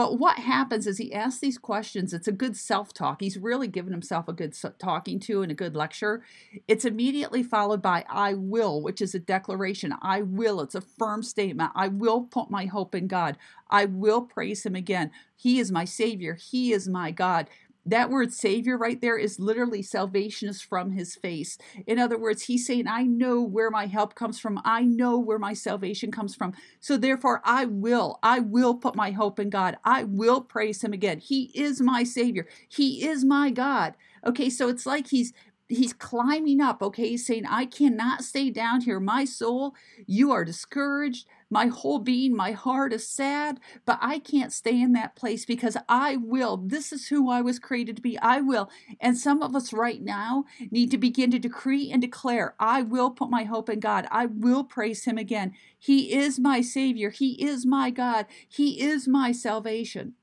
But 0.00 0.18
what 0.18 0.38
happens 0.38 0.86
is 0.86 0.96
he 0.96 1.12
asks 1.12 1.40
these 1.40 1.58
questions. 1.58 2.14
It's 2.14 2.26
a 2.26 2.32
good 2.32 2.56
self 2.56 2.94
talk. 2.94 3.20
He's 3.20 3.36
really 3.36 3.68
given 3.68 3.92
himself 3.92 4.28
a 4.28 4.32
good 4.32 4.56
talking 4.78 5.20
to 5.20 5.42
and 5.42 5.52
a 5.52 5.54
good 5.54 5.76
lecture. 5.76 6.24
It's 6.66 6.86
immediately 6.86 7.42
followed 7.42 7.82
by 7.82 8.06
I 8.08 8.32
will, 8.32 8.80
which 8.80 9.02
is 9.02 9.14
a 9.14 9.18
declaration. 9.18 9.92
I 10.00 10.22
will. 10.22 10.62
It's 10.62 10.74
a 10.74 10.80
firm 10.80 11.22
statement. 11.22 11.72
I 11.74 11.88
will 11.88 12.22
put 12.22 12.50
my 12.50 12.64
hope 12.64 12.94
in 12.94 13.08
God. 13.08 13.36
I 13.68 13.84
will 13.84 14.22
praise 14.22 14.64
him 14.64 14.74
again. 14.74 15.10
He 15.36 15.58
is 15.58 15.70
my 15.70 15.84
Savior. 15.84 16.32
He 16.32 16.72
is 16.72 16.88
my 16.88 17.10
God. 17.10 17.50
That 17.86 18.10
word 18.10 18.32
Savior 18.32 18.76
right 18.76 19.00
there 19.00 19.16
is 19.16 19.40
literally 19.40 19.82
salvation 19.82 20.48
is 20.48 20.60
from 20.60 20.92
his 20.92 21.14
face. 21.14 21.58
In 21.86 21.98
other 21.98 22.18
words, 22.18 22.42
he's 22.42 22.66
saying, 22.66 22.86
I 22.86 23.04
know 23.04 23.40
where 23.40 23.70
my 23.70 23.86
help 23.86 24.14
comes 24.14 24.38
from. 24.38 24.60
I 24.64 24.82
know 24.82 25.18
where 25.18 25.38
my 25.38 25.54
salvation 25.54 26.10
comes 26.10 26.34
from. 26.34 26.52
So 26.80 26.96
therefore, 26.96 27.40
I 27.44 27.64
will, 27.64 28.18
I 28.22 28.40
will 28.40 28.74
put 28.74 28.94
my 28.94 29.10
hope 29.12 29.40
in 29.40 29.50
God. 29.50 29.78
I 29.84 30.04
will 30.04 30.40
praise 30.42 30.82
him 30.84 30.92
again. 30.92 31.18
He 31.18 31.50
is 31.54 31.80
my 31.80 32.04
Savior. 32.04 32.46
He 32.68 33.06
is 33.06 33.24
my 33.24 33.50
God. 33.50 33.94
Okay, 34.26 34.50
so 34.50 34.68
it's 34.68 34.84
like 34.84 35.08
he's 35.08 35.32
he's 35.70 35.92
climbing 35.92 36.60
up 36.60 36.82
okay 36.82 37.10
he's 37.10 37.26
saying 37.26 37.44
i 37.46 37.64
cannot 37.64 38.22
stay 38.24 38.50
down 38.50 38.80
here 38.80 39.00
my 39.00 39.24
soul 39.24 39.74
you 40.06 40.30
are 40.30 40.44
discouraged 40.44 41.26
my 41.50 41.66
whole 41.66 41.98
being, 41.98 42.34
my 42.34 42.52
heart 42.52 42.92
is 42.92 43.08
sad, 43.08 43.58
but 43.84 43.98
I 44.00 44.20
can't 44.20 44.52
stay 44.52 44.80
in 44.80 44.92
that 44.92 45.16
place 45.16 45.44
because 45.44 45.76
I 45.88 46.16
will. 46.16 46.56
This 46.56 46.92
is 46.92 47.08
who 47.08 47.28
I 47.28 47.40
was 47.40 47.58
created 47.58 47.96
to 47.96 48.02
be. 48.02 48.16
I 48.20 48.40
will. 48.40 48.70
And 49.00 49.18
some 49.18 49.42
of 49.42 49.56
us 49.56 49.72
right 49.72 50.00
now 50.00 50.44
need 50.70 50.92
to 50.92 50.98
begin 50.98 51.32
to 51.32 51.40
decree 51.40 51.90
and 51.90 52.00
declare 52.00 52.54
I 52.60 52.82
will 52.82 53.10
put 53.10 53.30
my 53.30 53.42
hope 53.44 53.68
in 53.68 53.80
God. 53.80 54.06
I 54.12 54.26
will 54.26 54.62
praise 54.62 55.04
Him 55.04 55.18
again. 55.18 55.52
He 55.76 56.14
is 56.14 56.38
my 56.38 56.60
Savior. 56.60 57.10
He 57.10 57.32
is 57.44 57.66
my 57.66 57.90
God. 57.90 58.26
He 58.48 58.80
is 58.80 59.08
my 59.08 59.32
salvation. 59.32 60.14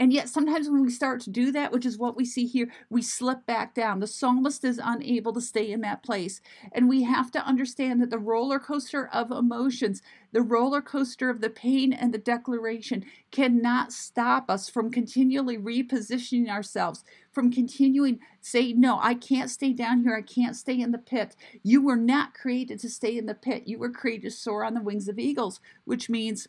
And 0.00 0.14
yet, 0.14 0.30
sometimes 0.30 0.70
when 0.70 0.80
we 0.80 0.88
start 0.88 1.20
to 1.20 1.30
do 1.30 1.52
that, 1.52 1.72
which 1.72 1.84
is 1.84 1.98
what 1.98 2.16
we 2.16 2.24
see 2.24 2.46
here, 2.46 2.72
we 2.88 3.02
slip 3.02 3.44
back 3.44 3.74
down. 3.74 4.00
The 4.00 4.06
psalmist 4.06 4.64
is 4.64 4.80
unable 4.82 5.34
to 5.34 5.42
stay 5.42 5.70
in 5.70 5.82
that 5.82 6.02
place. 6.02 6.40
And 6.72 6.88
we 6.88 7.02
have 7.02 7.30
to 7.32 7.46
understand 7.46 8.00
that 8.00 8.08
the 8.08 8.18
roller 8.18 8.58
coaster 8.58 9.08
of 9.12 9.30
emotions, 9.30 10.00
the 10.32 10.40
roller 10.40 10.80
coaster 10.80 11.28
of 11.28 11.42
the 11.42 11.50
pain 11.50 11.92
and 11.92 12.14
the 12.14 12.18
declaration, 12.18 13.04
cannot 13.30 13.92
stop 13.92 14.50
us 14.50 14.70
from 14.70 14.90
continually 14.90 15.58
repositioning 15.58 16.48
ourselves, 16.48 17.04
from 17.30 17.52
continuing 17.52 18.20
say, 18.40 18.72
No, 18.72 18.98
I 19.02 19.12
can't 19.12 19.50
stay 19.50 19.74
down 19.74 20.00
here. 20.00 20.16
I 20.16 20.22
can't 20.22 20.56
stay 20.56 20.80
in 20.80 20.92
the 20.92 20.98
pit. 20.98 21.36
You 21.62 21.82
were 21.82 21.96
not 21.96 22.32
created 22.32 22.80
to 22.80 22.88
stay 22.88 23.18
in 23.18 23.26
the 23.26 23.34
pit. 23.34 23.64
You 23.66 23.78
were 23.78 23.90
created 23.90 24.30
to 24.30 24.30
soar 24.30 24.64
on 24.64 24.72
the 24.72 24.80
wings 24.80 25.08
of 25.08 25.18
eagles, 25.18 25.60
which 25.84 26.08
means 26.08 26.48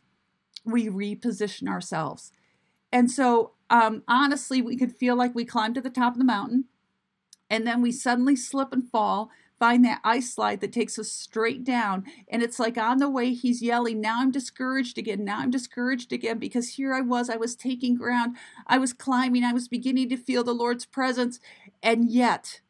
we 0.63 0.88
reposition 0.88 1.67
ourselves. 1.67 2.31
And 2.91 3.10
so, 3.10 3.53
um, 3.69 4.03
honestly, 4.07 4.62
we 4.62 4.77
could 4.77 4.95
feel 4.95 5.15
like 5.15 5.33
we 5.33 5.45
climbed 5.45 5.75
to 5.75 5.81
the 5.81 5.89
top 5.89 6.13
of 6.13 6.19
the 6.19 6.25
mountain 6.25 6.65
and 7.50 7.65
then 7.65 7.81
we 7.81 7.91
suddenly 7.91 8.36
slip 8.36 8.74
and 8.74 8.89
fall 8.89 9.29
find 9.62 9.86
that 9.86 10.01
ice 10.03 10.33
slide 10.33 10.60
that 10.60 10.74
takes 10.74 10.98
us 10.98 11.12
straight 11.12 11.63
down. 11.63 12.03
And 12.27 12.41
it's 12.41 12.57
like 12.57 12.79
on 12.79 12.98
the 12.98 13.07
way, 13.07 13.31
he's 13.36 13.62
yelling, 13.62 14.01
Now 14.01 14.19
I'm 14.19 14.31
discouraged 14.31 14.98
again. 14.98 15.24
Now 15.24 15.38
I'm 15.38 15.51
discouraged 15.51 16.12
again 16.12 16.39
because 16.39 16.69
here 16.69 16.95
I 16.95 17.01
was. 17.01 17.29
I 17.29 17.36
was 17.36 17.55
taking 17.55 17.95
ground. 17.95 18.38
I 18.65 18.79
was 18.79 18.91
climbing. 18.91 19.43
I 19.43 19.53
was 19.53 19.67
beginning 19.67 20.10
to 20.10 20.17
feel 20.17 20.43
the 20.43 20.51
Lord's 20.51 20.88
presence. 20.88 21.39
And 21.83 22.10
yet, 22.10 22.62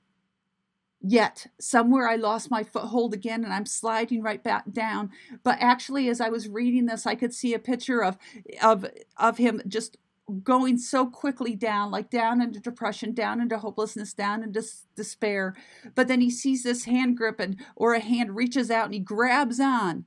yet 1.04 1.48
somewhere 1.60 2.08
i 2.08 2.16
lost 2.16 2.52
my 2.52 2.64
foothold 2.64 3.12
again 3.12 3.44
and 3.44 3.52
i'm 3.52 3.66
sliding 3.66 4.22
right 4.22 4.44
back 4.44 4.72
down 4.72 5.10
but 5.44 5.58
actually 5.60 6.08
as 6.08 6.22
i 6.22 6.30
was 6.30 6.48
reading 6.48 6.86
this 6.86 7.08
i 7.08 7.16
could 7.16 7.34
see 7.34 7.56
a 7.56 7.60
picture 7.60 8.04
of 8.04 8.20
of 8.62 8.86
of 9.18 9.38
him 9.38 9.64
just 9.68 9.98
going 10.44 10.78
so 10.78 11.06
quickly 11.08 11.56
down 11.56 11.92
like 11.92 12.10
down 12.10 12.42
into 12.42 12.60
depression 12.60 13.14
down 13.14 13.42
into 13.42 13.58
hopelessness 13.58 14.14
down 14.14 14.44
into 14.44 14.64
despair 14.96 15.56
but 15.94 16.08
then 16.08 16.22
he 16.22 16.30
sees 16.30 16.64
this 16.64 16.86
hand 16.86 17.18
grip 17.18 17.40
and 17.40 17.58
or 17.76 17.94
a 17.94 18.00
hand 18.00 18.36
reaches 18.36 18.72
out 18.72 18.86
and 18.86 18.94
he 18.94 19.00
grabs 19.00 19.60
on 19.60 20.06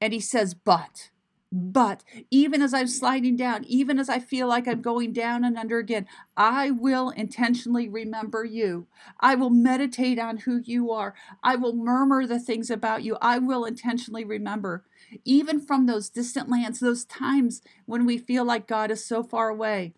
and 0.00 0.12
he 0.12 0.20
says 0.20 0.54
but 0.54 1.10
but 1.56 2.02
even 2.32 2.62
as 2.62 2.74
I'm 2.74 2.88
sliding 2.88 3.36
down, 3.36 3.62
even 3.66 4.00
as 4.00 4.08
I 4.08 4.18
feel 4.18 4.48
like 4.48 4.66
I'm 4.66 4.82
going 4.82 5.12
down 5.12 5.44
and 5.44 5.56
under 5.56 5.78
again, 5.78 6.08
I 6.36 6.72
will 6.72 7.10
intentionally 7.10 7.88
remember 7.88 8.44
you. 8.44 8.88
I 9.20 9.36
will 9.36 9.50
meditate 9.50 10.18
on 10.18 10.38
who 10.38 10.62
you 10.64 10.90
are. 10.90 11.14
I 11.44 11.54
will 11.54 11.76
murmur 11.76 12.26
the 12.26 12.40
things 12.40 12.70
about 12.70 13.04
you. 13.04 13.16
I 13.22 13.38
will 13.38 13.64
intentionally 13.64 14.24
remember. 14.24 14.84
Even 15.24 15.60
from 15.60 15.86
those 15.86 16.08
distant 16.08 16.48
lands, 16.48 16.80
those 16.80 17.04
times 17.04 17.62
when 17.86 18.06
we 18.06 18.18
feel 18.18 18.44
like 18.44 18.66
God 18.66 18.90
is 18.90 19.04
so 19.04 19.22
far 19.22 19.48
away, 19.48 19.94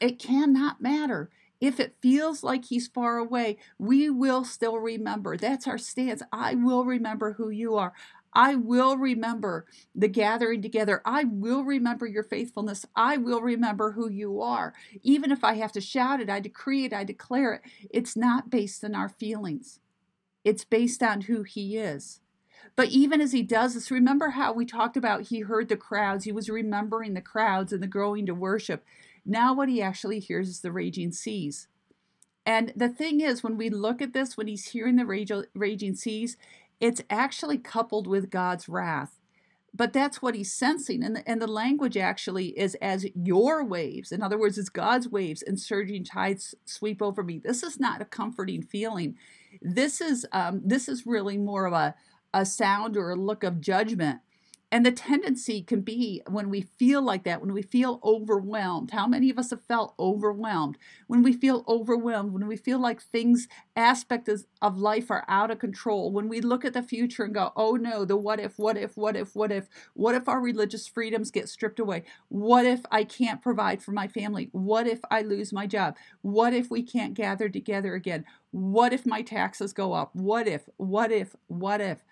it 0.00 0.18
cannot 0.18 0.80
matter. 0.80 1.30
If 1.60 1.80
it 1.80 1.96
feels 2.00 2.42
like 2.42 2.66
he's 2.66 2.86
far 2.86 3.16
away, 3.16 3.56
we 3.78 4.10
will 4.10 4.44
still 4.44 4.78
remember. 4.78 5.36
That's 5.36 5.66
our 5.66 5.78
stance. 5.78 6.22
I 6.30 6.54
will 6.54 6.84
remember 6.84 7.32
who 7.32 7.48
you 7.48 7.76
are. 7.76 7.94
I 8.36 8.54
will 8.54 8.98
remember 8.98 9.64
the 9.94 10.08
gathering 10.08 10.60
together. 10.60 11.00
I 11.06 11.24
will 11.24 11.64
remember 11.64 12.06
your 12.06 12.22
faithfulness. 12.22 12.84
I 12.94 13.16
will 13.16 13.40
remember 13.40 13.92
who 13.92 14.10
you 14.10 14.42
are. 14.42 14.74
Even 15.02 15.32
if 15.32 15.42
I 15.42 15.54
have 15.54 15.72
to 15.72 15.80
shout 15.80 16.20
it, 16.20 16.28
I 16.28 16.40
decree 16.40 16.84
it, 16.84 16.92
I 16.92 17.02
declare 17.04 17.54
it. 17.54 17.62
It's 17.88 18.14
not 18.14 18.50
based 18.50 18.84
on 18.84 18.94
our 18.94 19.08
feelings, 19.08 19.80
it's 20.44 20.66
based 20.66 21.02
on 21.02 21.22
who 21.22 21.44
He 21.44 21.78
is. 21.78 22.20
But 22.74 22.88
even 22.88 23.20
as 23.20 23.32
he 23.32 23.42
does 23.42 23.74
this, 23.74 23.90
remember 23.90 24.30
how 24.30 24.52
we 24.52 24.66
talked 24.66 24.96
about 24.96 25.28
he 25.28 25.40
heard 25.40 25.68
the 25.68 25.76
crowds, 25.76 26.24
he 26.24 26.32
was 26.32 26.48
remembering 26.48 27.14
the 27.14 27.20
crowds 27.20 27.72
and 27.72 27.82
the 27.82 27.86
growing 27.86 28.26
to 28.26 28.34
worship. 28.34 28.84
Now, 29.24 29.54
what 29.54 29.68
he 29.68 29.82
actually 29.82 30.20
hears 30.20 30.48
is 30.48 30.60
the 30.60 30.70
raging 30.70 31.12
seas. 31.12 31.68
And 32.44 32.72
the 32.76 32.88
thing 32.88 33.20
is, 33.20 33.42
when 33.42 33.56
we 33.56 33.70
look 33.70 34.00
at 34.00 34.12
this, 34.12 34.36
when 34.36 34.46
he's 34.46 34.68
hearing 34.68 34.96
the 34.96 35.44
raging 35.54 35.94
seas, 35.96 36.36
it's 36.80 37.02
actually 37.10 37.58
coupled 37.58 38.06
with 38.06 38.30
God's 38.30 38.68
wrath. 38.68 39.18
But 39.74 39.92
that's 39.92 40.22
what 40.22 40.34
he's 40.34 40.52
sensing. 40.52 41.02
And 41.02 41.16
the, 41.16 41.28
and 41.28 41.42
the 41.42 41.46
language 41.46 41.96
actually 41.96 42.58
is 42.58 42.76
as 42.76 43.06
your 43.14 43.62
waves. 43.64 44.10
In 44.10 44.22
other 44.22 44.38
words, 44.38 44.56
it's 44.56 44.70
God's 44.70 45.08
waves 45.08 45.42
and 45.42 45.60
surging 45.60 46.04
tides 46.04 46.54
sweep 46.64 47.02
over 47.02 47.22
me. 47.22 47.40
This 47.44 47.62
is 47.62 47.78
not 47.78 48.00
a 48.00 48.06
comforting 48.06 48.62
feeling. 48.62 49.16
This 49.60 50.00
is 50.00 50.24
um, 50.32 50.62
this 50.64 50.88
is 50.88 51.04
really 51.04 51.36
more 51.36 51.66
of 51.66 51.74
a, 51.74 51.94
a 52.32 52.44
sound 52.44 52.96
or 52.96 53.10
a 53.10 53.16
look 53.16 53.42
of 53.42 53.60
judgment 53.60 54.20
and 54.72 54.84
the 54.84 54.90
tendency 54.90 55.62
can 55.62 55.82
be 55.82 56.22
when 56.28 56.50
we 56.50 56.60
feel 56.60 57.00
like 57.00 57.22
that, 57.22 57.40
when 57.40 57.52
we 57.52 57.62
feel 57.62 58.00
overwhelmed. 58.02 58.90
How 58.90 59.06
many 59.06 59.30
of 59.30 59.38
us 59.38 59.50
have 59.50 59.62
felt 59.62 59.94
overwhelmed? 59.98 60.76
When 61.06 61.22
we 61.22 61.32
feel 61.32 61.64
overwhelmed, 61.68 62.32
when 62.32 62.48
we 62.48 62.56
feel 62.56 62.80
like 62.80 63.00
things, 63.00 63.46
aspects 63.76 64.44
of 64.60 64.76
life 64.76 65.08
are 65.10 65.24
out 65.28 65.52
of 65.52 65.60
control, 65.60 66.10
when 66.10 66.28
we 66.28 66.40
look 66.40 66.64
at 66.64 66.72
the 66.72 66.82
future 66.82 67.22
and 67.22 67.34
go, 67.34 67.52
oh 67.54 67.76
no, 67.76 68.04
the 68.04 68.16
what 68.16 68.40
if, 68.40 68.58
what 68.58 68.76
if, 68.76 68.96
what 68.96 69.16
if, 69.16 69.36
what 69.36 69.52
if, 69.52 69.68
what 69.94 70.16
if 70.16 70.28
our 70.28 70.40
religious 70.40 70.88
freedoms 70.88 71.30
get 71.30 71.48
stripped 71.48 71.78
away? 71.78 72.02
What 72.28 72.66
if 72.66 72.80
I 72.90 73.04
can't 73.04 73.40
provide 73.40 73.82
for 73.82 73.92
my 73.92 74.08
family? 74.08 74.48
What 74.50 74.88
if 74.88 74.98
I 75.12 75.22
lose 75.22 75.52
my 75.52 75.68
job? 75.68 75.96
What 76.22 76.52
if 76.52 76.70
we 76.72 76.82
can't 76.82 77.14
gather 77.14 77.48
together 77.48 77.94
again? 77.94 78.24
What 78.50 78.92
if 78.92 79.06
my 79.06 79.22
taxes 79.22 79.72
go 79.72 79.92
up? 79.92 80.10
What 80.12 80.48
if, 80.48 80.68
what 80.76 81.12
if, 81.12 81.36
what 81.46 81.80
if? 81.80 82.02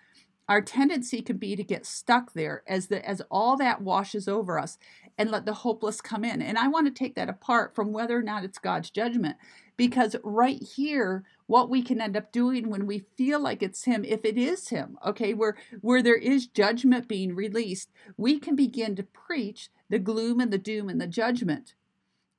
Our 0.47 0.61
tendency 0.61 1.21
can 1.21 1.37
be 1.37 1.55
to 1.55 1.63
get 1.63 1.85
stuck 1.85 2.33
there 2.33 2.63
as 2.67 2.87
the 2.87 3.07
as 3.07 3.21
all 3.31 3.57
that 3.57 3.81
washes 3.81 4.27
over 4.27 4.59
us 4.59 4.77
and 5.17 5.31
let 5.31 5.45
the 5.45 5.53
hopeless 5.53 6.01
come 6.01 6.23
in. 6.23 6.41
And 6.41 6.57
i 6.57 6.67
want 6.67 6.87
to 6.87 6.93
take 6.93 7.15
that 7.15 7.29
apart 7.29 7.75
from 7.75 7.91
whether 7.91 8.17
or 8.17 8.23
not 8.23 8.43
it's 8.43 8.59
god's 8.59 8.89
judgment 8.89 9.37
because 9.77 10.15
right 10.23 10.61
here 10.61 11.23
what 11.47 11.69
we 11.69 11.81
can 11.81 12.01
end 12.01 12.17
up 12.17 12.31
doing 12.31 12.69
when 12.69 12.85
we 12.85 13.05
feel 13.17 13.39
like 13.39 13.61
it's 13.61 13.83
him 13.83 14.03
if 14.05 14.23
it 14.25 14.37
is 14.37 14.69
him 14.69 14.97
okay 15.05 15.33
where 15.33 15.55
where 15.81 16.01
there 16.01 16.15
is 16.15 16.47
judgment 16.47 17.07
being 17.07 17.35
released 17.35 17.91
we 18.17 18.39
can 18.39 18.55
begin 18.55 18.95
to 18.95 19.03
preach 19.03 19.69
the 19.89 19.99
gloom 19.99 20.39
and 20.39 20.51
the 20.51 20.57
doom 20.57 20.89
and 20.89 20.99
the 20.99 21.07
judgment. 21.07 21.75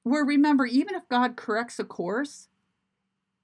Where 0.02 0.24
remember 0.24 0.66
even 0.66 0.94
if 0.94 1.08
god 1.08 1.36
corrects 1.36 1.78
a 1.78 1.84
course 1.84 2.48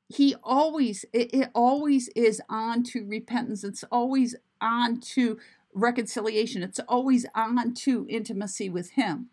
he 0.09 0.35
always 0.43 1.05
it, 1.13 1.33
it 1.33 1.51
always 1.55 2.09
is 2.15 2.41
on 2.49 2.83
to 2.85 3.07
repentance. 3.07 3.65
It's 3.65 3.85
always 3.91 4.37
on 4.63 5.01
to 5.01 5.39
reconciliation, 5.75 6.63
it's 6.63 6.81
always 6.89 7.27
on 7.35 7.75
to 7.75 8.07
intimacy 8.09 8.71
with 8.71 8.93
Him. 8.93 9.29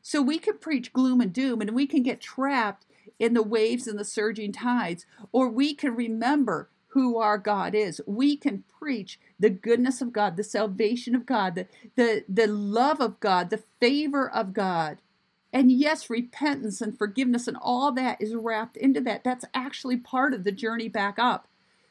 So 0.00 0.22
we 0.22 0.38
can 0.38 0.58
preach 0.58 0.92
gloom 0.92 1.20
and 1.20 1.32
doom 1.32 1.60
and 1.60 1.74
we 1.74 1.86
can 1.86 2.02
get 2.02 2.20
trapped 2.20 2.86
in 3.18 3.34
the 3.34 3.42
waves 3.42 3.86
and 3.86 3.98
the 3.98 4.04
surging 4.04 4.52
tides, 4.52 5.04
or 5.32 5.48
we 5.48 5.74
can 5.74 5.94
remember 5.94 6.70
who 6.88 7.18
our 7.18 7.38
God 7.38 7.74
is. 7.74 8.00
We 8.06 8.36
can 8.36 8.64
preach 8.78 9.18
the 9.38 9.50
goodness 9.50 10.00
of 10.00 10.12
God, 10.12 10.36
the 10.36 10.44
salvation 10.44 11.14
of 11.14 11.26
God, 11.26 11.54
the, 11.54 11.66
the, 11.96 12.24
the 12.28 12.46
love 12.46 13.00
of 13.00 13.20
God, 13.20 13.50
the 13.50 13.62
favor 13.80 14.30
of 14.30 14.54
God. 14.54 14.98
And 15.52 15.72
yes, 15.72 16.10
repentance 16.10 16.80
and 16.80 16.96
forgiveness 16.96 17.48
and 17.48 17.56
all 17.60 17.92
that 17.92 18.20
is 18.20 18.34
wrapped 18.34 18.76
into 18.76 19.00
that. 19.02 19.24
That's 19.24 19.44
actually 19.54 19.96
part 19.96 20.34
of 20.34 20.44
the 20.44 20.52
journey 20.52 20.88
back 20.88 21.18
up. 21.18 21.48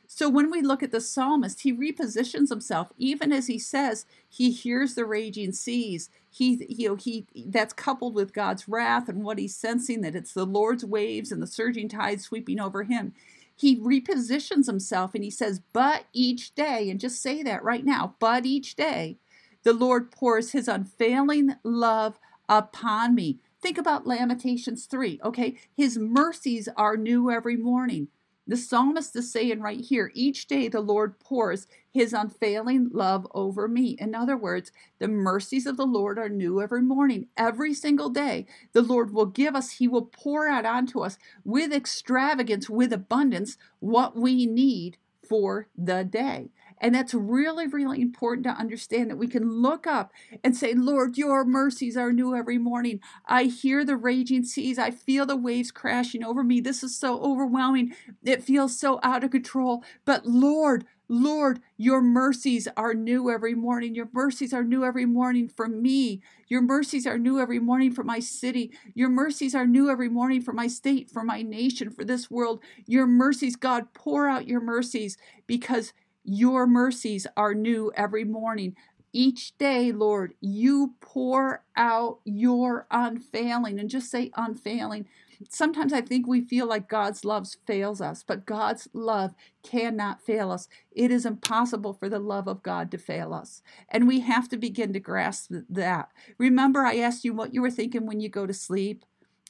So 0.07 0.29
when 0.29 0.49
we 0.49 0.61
look 0.61 0.81
at 0.81 0.91
the 0.91 1.01
psalmist, 1.01 1.61
he 1.61 1.73
repositions 1.73 2.49
himself, 2.49 2.93
even 2.97 3.33
as 3.33 3.47
he 3.47 3.59
says 3.59 4.05
he 4.27 4.51
hears 4.51 4.95
the 4.95 5.05
raging 5.05 5.51
seas. 5.51 6.09
He, 6.29 6.65
you 6.69 6.89
know, 6.89 6.95
he 6.95 7.25
that's 7.47 7.73
coupled 7.73 8.15
with 8.15 8.33
God's 8.33 8.69
wrath 8.69 9.09
and 9.09 9.23
what 9.23 9.37
he's 9.37 9.55
sensing 9.55 10.01
that 10.01 10.15
it's 10.15 10.33
the 10.33 10.45
Lord's 10.45 10.85
waves 10.85 11.31
and 11.31 11.41
the 11.41 11.47
surging 11.47 11.89
tides 11.89 12.23
sweeping 12.23 12.59
over 12.59 12.83
him. 12.83 13.13
He 13.53 13.75
repositions 13.75 14.67
himself 14.67 15.13
and 15.13 15.23
he 15.23 15.31
says, 15.31 15.61
"But 15.73 16.05
each 16.13 16.55
day," 16.55 16.89
and 16.89 16.99
just 16.99 17.21
say 17.21 17.43
that 17.43 17.63
right 17.63 17.83
now. 17.83 18.15
But 18.19 18.45
each 18.45 18.75
day, 18.75 19.17
the 19.63 19.73
Lord 19.73 20.11
pours 20.11 20.51
His 20.51 20.67
unfailing 20.67 21.55
love 21.63 22.19
upon 22.47 23.15
me. 23.15 23.39
Think 23.61 23.77
about 23.77 24.07
Lamentations 24.07 24.85
3, 24.85 25.19
okay? 25.23 25.57
His 25.75 25.97
mercies 25.97 26.69
are 26.77 26.95
new 26.95 27.29
every 27.29 27.57
morning. 27.57 28.07
The 28.47 28.55
psalmist 28.55 29.13
is 29.17 29.29
saying 29.29 29.59
right 29.59 29.81
here, 29.81 30.09
each 30.13 30.47
day 30.47 30.69
the 30.69 30.79
Lord 30.79 31.19
pours 31.19 31.67
his 31.91 32.13
unfailing 32.13 32.89
love 32.93 33.27
over 33.33 33.67
me. 33.67 33.97
In 33.99 34.15
other 34.15 34.37
words, 34.37 34.71
the 34.99 35.09
mercies 35.09 35.65
of 35.65 35.75
the 35.75 35.85
Lord 35.85 36.17
are 36.17 36.29
new 36.29 36.61
every 36.61 36.81
morning. 36.81 37.27
Every 37.35 37.73
single 37.73 38.09
day, 38.09 38.45
the 38.71 38.81
Lord 38.81 39.11
will 39.11 39.25
give 39.25 39.53
us, 39.53 39.71
he 39.71 39.87
will 39.87 40.05
pour 40.05 40.47
out 40.47 40.65
onto 40.65 41.01
us 41.01 41.17
with 41.43 41.73
extravagance, 41.73 42.69
with 42.69 42.93
abundance, 42.93 43.57
what 43.79 44.15
we 44.15 44.45
need 44.45 44.97
for 45.27 45.67
the 45.75 46.05
day. 46.05 46.51
And 46.79 46.93
that's 46.93 47.13
really, 47.13 47.67
really 47.67 48.01
important 48.01 48.43
to 48.45 48.51
understand 48.51 49.09
that 49.09 49.17
we 49.17 49.27
can 49.27 49.61
look 49.61 49.87
up 49.87 50.11
and 50.43 50.55
say, 50.55 50.73
Lord, 50.73 51.17
your 51.17 51.43
mercies 51.43 51.97
are 51.97 52.13
new 52.13 52.35
every 52.35 52.57
morning. 52.57 52.99
I 53.25 53.45
hear 53.45 53.83
the 53.83 53.97
raging 53.97 54.43
seas. 54.43 54.77
I 54.77 54.91
feel 54.91 55.25
the 55.25 55.35
waves 55.35 55.71
crashing 55.71 56.23
over 56.23 56.43
me. 56.43 56.61
This 56.61 56.83
is 56.83 56.97
so 56.97 57.19
overwhelming. 57.21 57.93
It 58.23 58.43
feels 58.43 58.79
so 58.79 58.99
out 59.03 59.23
of 59.23 59.31
control. 59.31 59.83
But 60.05 60.25
Lord, 60.25 60.85
Lord, 61.09 61.61
your 61.77 62.01
mercies 62.01 62.67
are 62.75 62.93
new 62.93 63.29
every 63.29 63.55
morning. 63.55 63.95
Your 63.95 64.09
mercies 64.11 64.53
are 64.53 64.63
new 64.63 64.83
every 64.83 65.05
morning 65.05 65.47
for 65.47 65.67
me. 65.67 66.21
Your 66.49 66.61
mercies 66.61 67.07
are 67.07 67.17
new 67.17 67.39
every 67.39 67.59
morning 67.59 67.93
for 67.93 68.03
my 68.03 68.19
city. 68.19 68.71
Your 68.93 69.09
mercies 69.09 69.55
are 69.55 69.65
new 69.65 69.89
every 69.89 70.09
morning 70.09 70.41
for 70.41 70.51
my 70.51 70.67
state, 70.67 71.09
for 71.09 71.23
my 71.23 71.41
nation, 71.41 71.91
for 71.91 72.03
this 72.03 72.29
world. 72.29 72.61
Your 72.85 73.07
mercies, 73.07 73.55
God, 73.55 73.93
pour 73.93 74.27
out 74.27 74.47
your 74.47 74.59
mercies 74.59 75.17
because 75.45 75.93
your 76.27 76.67
mercies 76.67 77.25
are 77.37 77.55
new 77.55 77.89
every 77.95 78.25
morning. 78.25 78.75
Each 79.13 79.57
day, 79.57 79.93
Lord, 79.93 80.33
you 80.41 80.95
pour 80.99 81.63
out 81.77 82.19
your 82.25 82.85
unfailing, 82.91 83.79
and 83.79 83.89
just 83.89 84.11
say 84.11 84.29
unfailing. 84.35 85.07
Sometimes 85.49 85.93
I 85.93 86.01
think 86.01 86.27
we 86.27 86.41
feel 86.41 86.67
like 86.67 86.89
God's 86.89 87.23
love 87.23 87.47
fails 87.65 88.01
us, 88.01 88.23
but 88.23 88.45
God's 88.45 88.89
love 88.91 89.35
cannot 89.63 90.21
fail 90.21 90.51
us. 90.51 90.67
It 90.91 91.11
is 91.11 91.25
impossible 91.25 91.93
for 91.93 92.09
the 92.09 92.19
love 92.19 92.47
of 92.47 92.61
God 92.61 92.91
to 92.91 92.97
fail 92.97 93.33
us. 93.33 93.61
And 93.87 94.05
we 94.05 94.19
have 94.19 94.49
to 94.49 94.57
begin 94.57 94.91
to 94.93 94.99
grasp 94.99 95.51
that. 95.69 96.09
Remember, 96.37 96.81
I 96.81 96.97
asked 96.97 97.23
you 97.23 97.33
what 97.33 97.53
you 97.53 97.61
were 97.61 97.71
thinking 97.71 98.05
when 98.05 98.19
you 98.19 98.27
go 98.27 98.45
to 98.45 98.53
sleep, 98.53 99.05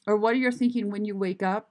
or 0.06 0.16
what 0.16 0.34
are 0.34 0.38
you 0.38 0.52
thinking 0.52 0.90
when 0.90 1.04
you 1.04 1.16
wake 1.16 1.42
up? 1.42 1.70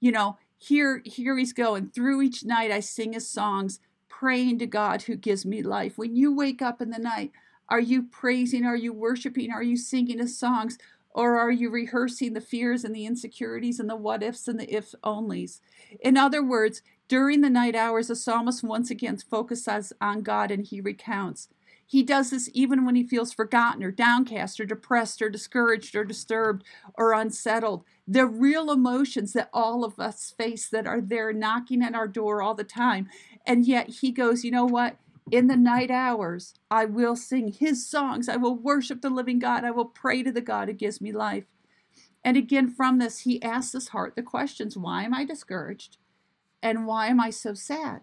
You 0.00 0.12
know, 0.12 0.38
here 0.58 1.02
here 1.04 1.36
he's 1.36 1.52
going 1.52 1.86
through 1.86 2.20
each 2.20 2.44
night 2.44 2.70
i 2.72 2.80
sing 2.80 3.12
his 3.12 3.30
songs 3.30 3.78
praying 4.08 4.58
to 4.58 4.66
god 4.66 5.02
who 5.02 5.16
gives 5.16 5.46
me 5.46 5.62
life. 5.62 5.98
When 5.98 6.16
you 6.16 6.34
wake 6.34 6.62
up 6.62 6.80
in 6.80 6.90
the 6.90 6.98
night 6.98 7.32
are 7.68 7.80
you 7.80 8.02
praising? 8.02 8.64
Are 8.64 8.76
you 8.76 8.92
worshiping? 8.92 9.50
Are 9.50 9.62
you 9.62 9.76
singing 9.76 10.18
his 10.18 10.38
songs? 10.38 10.78
Or 11.10 11.38
are 11.38 11.50
you 11.50 11.70
rehearsing 11.70 12.32
the 12.32 12.40
fears 12.40 12.84
and 12.84 12.94
the 12.94 13.04
insecurities 13.04 13.80
and 13.80 13.90
the 13.90 13.96
what 13.96 14.22
ifs 14.22 14.48
and 14.48 14.58
the 14.58 14.74
if 14.74 14.94
onlys? 15.02 15.60
In 16.00 16.16
other 16.16 16.42
words 16.42 16.82
during 17.08 17.40
the 17.40 17.50
night 17.50 17.74
hours 17.74 18.08
the 18.08 18.16
psalmist 18.16 18.62
once 18.62 18.90
again 18.90 19.16
focuses 19.16 19.92
on 20.00 20.22
god 20.22 20.50
and 20.50 20.66
he 20.66 20.80
recounts. 20.80 21.48
He 21.86 22.02
does 22.02 22.28
this 22.30 22.50
even 22.52 22.84
when 22.84 22.96
he 22.96 23.02
feels 23.02 23.32
forgotten 23.32 23.82
or 23.82 23.90
downcast 23.90 24.60
or 24.60 24.66
depressed 24.66 25.22
or 25.22 25.30
discouraged 25.30 25.96
or 25.96 26.04
disturbed 26.04 26.62
or 26.94 27.14
unsettled. 27.14 27.82
The 28.06 28.26
real 28.26 28.70
emotions 28.70 29.32
that 29.32 29.48
all 29.54 29.84
of 29.84 29.98
us 29.98 30.34
face 30.36 30.68
that 30.68 30.86
are 30.86 31.00
there 31.00 31.32
knocking 31.32 31.82
at 31.82 31.94
our 31.94 32.06
door 32.06 32.42
all 32.42 32.54
the 32.54 32.62
time. 32.62 33.08
And 33.48 33.66
yet 33.66 33.88
he 33.88 34.12
goes, 34.12 34.44
you 34.44 34.50
know 34.50 34.66
what? 34.66 34.96
In 35.30 35.46
the 35.46 35.56
night 35.56 35.90
hours, 35.90 36.54
I 36.70 36.84
will 36.84 37.16
sing 37.16 37.48
his 37.48 37.86
songs. 37.86 38.28
I 38.28 38.36
will 38.36 38.54
worship 38.54 39.00
the 39.00 39.10
living 39.10 39.38
God. 39.38 39.64
I 39.64 39.70
will 39.70 39.86
pray 39.86 40.22
to 40.22 40.30
the 40.30 40.42
God 40.42 40.68
who 40.68 40.74
gives 40.74 41.00
me 41.00 41.12
life. 41.12 41.44
And 42.22 42.36
again, 42.36 42.68
from 42.68 42.98
this, 42.98 43.20
he 43.20 43.42
asks 43.42 43.72
his 43.72 43.88
heart 43.88 44.16
the 44.16 44.22
questions 44.22 44.76
why 44.76 45.04
am 45.04 45.14
I 45.14 45.24
discouraged? 45.24 45.96
And 46.62 46.86
why 46.86 47.06
am 47.06 47.20
I 47.20 47.30
so 47.30 47.54
sad? 47.54 48.02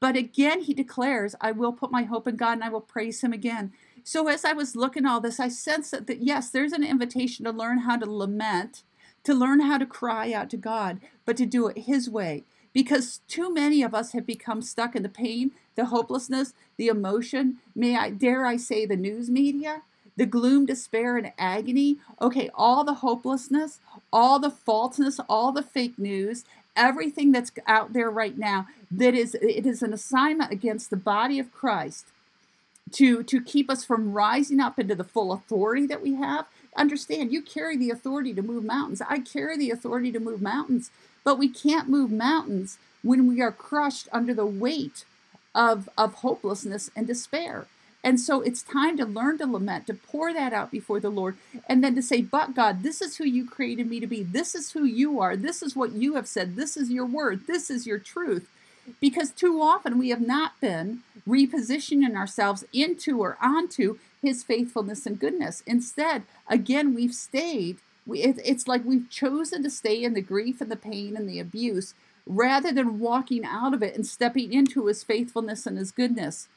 But 0.00 0.16
again, 0.16 0.62
he 0.62 0.74
declares, 0.74 1.34
I 1.40 1.52
will 1.52 1.72
put 1.72 1.90
my 1.90 2.02
hope 2.02 2.26
in 2.26 2.36
God 2.36 2.54
and 2.54 2.64
I 2.64 2.68
will 2.70 2.80
praise 2.80 3.22
him 3.22 3.32
again. 3.32 3.72
So 4.02 4.28
as 4.28 4.44
I 4.44 4.52
was 4.52 4.76
looking 4.76 5.06
all 5.06 5.20
this, 5.20 5.38
I 5.38 5.48
sensed 5.48 5.90
that, 5.92 6.06
that 6.06 6.22
yes, 6.22 6.50
there's 6.50 6.72
an 6.72 6.84
invitation 6.84 7.44
to 7.44 7.50
learn 7.50 7.80
how 7.80 7.96
to 7.96 8.10
lament, 8.10 8.82
to 9.24 9.34
learn 9.34 9.60
how 9.60 9.78
to 9.78 9.86
cry 9.86 10.32
out 10.32 10.50
to 10.50 10.56
God, 10.56 11.00
but 11.26 11.36
to 11.36 11.46
do 11.46 11.68
it 11.68 11.78
his 11.78 12.08
way. 12.08 12.44
Because 12.72 13.20
too 13.28 13.52
many 13.52 13.82
of 13.82 13.94
us 13.94 14.12
have 14.12 14.26
become 14.26 14.62
stuck 14.62 14.94
in 14.94 15.02
the 15.02 15.08
pain, 15.08 15.52
the 15.74 15.86
hopelessness, 15.86 16.52
the 16.76 16.88
emotion, 16.88 17.58
may 17.74 17.96
I 17.96 18.10
dare 18.10 18.46
I 18.46 18.56
say 18.56 18.86
the 18.86 18.96
news 18.96 19.28
media, 19.28 19.82
the 20.16 20.26
gloom, 20.26 20.66
despair, 20.66 21.16
and 21.16 21.32
agony. 21.38 21.96
Okay, 22.20 22.50
all 22.54 22.84
the 22.84 22.94
hopelessness, 22.94 23.80
all 24.12 24.38
the 24.38 24.50
falseness, 24.50 25.18
all 25.28 25.50
the 25.50 25.62
fake 25.62 25.98
news, 25.98 26.44
everything 26.76 27.32
that's 27.32 27.52
out 27.66 27.92
there 27.92 28.10
right 28.10 28.38
now 28.38 28.66
that 28.90 29.14
is 29.14 29.34
it 29.34 29.66
is 29.66 29.82
an 29.82 29.92
assignment 29.92 30.52
against 30.52 30.90
the 30.90 30.96
body 30.96 31.38
of 31.38 31.52
Christ 31.52 32.06
to 32.92 33.22
to 33.22 33.40
keep 33.40 33.70
us 33.70 33.84
from 33.84 34.12
rising 34.12 34.60
up 34.60 34.78
into 34.78 34.94
the 34.94 35.04
full 35.04 35.32
authority 35.32 35.86
that 35.86 36.02
we 36.02 36.14
have. 36.14 36.46
Understand 36.76 37.32
you 37.32 37.42
carry 37.42 37.76
the 37.76 37.90
authority 37.90 38.32
to 38.34 38.42
move 38.42 38.64
mountains. 38.64 39.02
I 39.08 39.18
carry 39.18 39.56
the 39.56 39.70
authority 39.70 40.12
to 40.12 40.20
move 40.20 40.40
mountains 40.40 40.90
but 41.24 41.38
we 41.38 41.48
can't 41.48 41.88
move 41.88 42.10
mountains 42.10 42.78
when 43.02 43.26
we 43.26 43.40
are 43.40 43.52
crushed 43.52 44.08
under 44.12 44.34
the 44.34 44.46
weight 44.46 45.04
of 45.54 45.88
of 45.98 46.14
hopelessness 46.16 46.90
and 46.94 47.06
despair 47.06 47.66
and 48.02 48.18
so 48.18 48.40
it's 48.40 48.62
time 48.62 48.96
to 48.96 49.04
learn 49.04 49.38
to 49.38 49.46
lament, 49.46 49.86
to 49.86 49.94
pour 49.94 50.32
that 50.32 50.52
out 50.52 50.70
before 50.70 51.00
the 51.00 51.10
Lord, 51.10 51.36
and 51.68 51.84
then 51.84 51.94
to 51.96 52.02
say, 52.02 52.22
But 52.22 52.54
God, 52.54 52.82
this 52.82 53.02
is 53.02 53.16
who 53.16 53.24
you 53.24 53.46
created 53.46 53.88
me 53.88 54.00
to 54.00 54.06
be. 54.06 54.22
This 54.22 54.54
is 54.54 54.72
who 54.72 54.84
you 54.84 55.20
are. 55.20 55.36
This 55.36 55.62
is 55.62 55.76
what 55.76 55.92
you 55.92 56.14
have 56.14 56.26
said. 56.26 56.56
This 56.56 56.76
is 56.76 56.90
your 56.90 57.04
word. 57.04 57.46
This 57.46 57.70
is 57.70 57.86
your 57.86 57.98
truth. 57.98 58.48
Because 59.00 59.30
too 59.30 59.60
often 59.60 59.98
we 59.98 60.08
have 60.08 60.26
not 60.26 60.58
been 60.60 61.00
repositioning 61.28 62.16
ourselves 62.16 62.64
into 62.72 63.20
or 63.20 63.36
onto 63.40 63.98
his 64.22 64.42
faithfulness 64.42 65.04
and 65.04 65.20
goodness. 65.20 65.62
Instead, 65.66 66.22
again, 66.48 66.94
we've 66.94 67.14
stayed. 67.14 67.78
We, 68.06 68.22
it, 68.22 68.40
it's 68.44 68.66
like 68.66 68.84
we've 68.84 69.08
chosen 69.10 69.62
to 69.62 69.70
stay 69.70 70.02
in 70.02 70.14
the 70.14 70.20
grief 70.20 70.60
and 70.60 70.70
the 70.70 70.76
pain 70.76 71.16
and 71.16 71.28
the 71.28 71.40
abuse 71.40 71.94
rather 72.26 72.72
than 72.72 72.98
walking 72.98 73.44
out 73.44 73.74
of 73.74 73.82
it 73.82 73.94
and 73.94 74.06
stepping 74.06 74.52
into 74.52 74.86
his 74.86 75.02
faithfulness 75.02 75.66
and 75.66 75.78
his 75.78 75.90
goodness. 75.90 76.48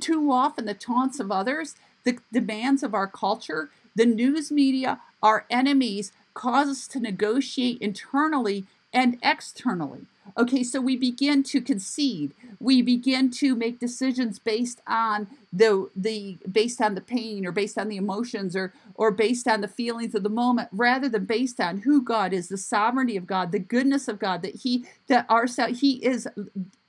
Too 0.00 0.30
often, 0.30 0.64
the 0.64 0.74
taunts 0.74 1.20
of 1.20 1.30
others, 1.30 1.74
the 2.04 2.18
demands 2.32 2.82
of 2.82 2.94
our 2.94 3.06
culture, 3.06 3.70
the 3.94 4.06
news 4.06 4.50
media, 4.50 5.00
our 5.22 5.44
enemies 5.50 6.12
cause 6.34 6.68
us 6.68 6.86
to 6.88 7.00
negotiate 7.00 7.80
internally 7.80 8.64
and 8.92 9.18
externally. 9.22 10.06
Okay, 10.38 10.62
so 10.62 10.80
we 10.80 10.96
begin 10.96 11.42
to 11.44 11.60
concede. 11.60 12.32
We 12.60 12.80
begin 12.80 13.30
to 13.32 13.56
make 13.56 13.80
decisions 13.80 14.38
based 14.38 14.80
on 14.86 15.26
the 15.52 15.90
the 15.96 16.38
based 16.50 16.80
on 16.80 16.94
the 16.94 17.00
pain 17.00 17.44
or 17.44 17.50
based 17.50 17.76
on 17.76 17.88
the 17.88 17.96
emotions 17.96 18.54
or 18.54 18.72
or 18.94 19.10
based 19.10 19.48
on 19.48 19.62
the 19.62 19.68
feelings 19.68 20.14
of 20.14 20.22
the 20.22 20.28
moment 20.28 20.68
rather 20.70 21.08
than 21.08 21.24
based 21.24 21.60
on 21.60 21.78
who 21.78 22.00
God 22.00 22.32
is, 22.32 22.48
the 22.48 22.56
sovereignty 22.56 23.16
of 23.16 23.26
God, 23.26 23.50
the 23.50 23.58
goodness 23.58 24.06
of 24.06 24.20
God 24.20 24.42
that 24.42 24.56
he 24.56 24.86
that 25.08 25.26
our 25.28 25.46
he 25.70 26.04
is 26.04 26.28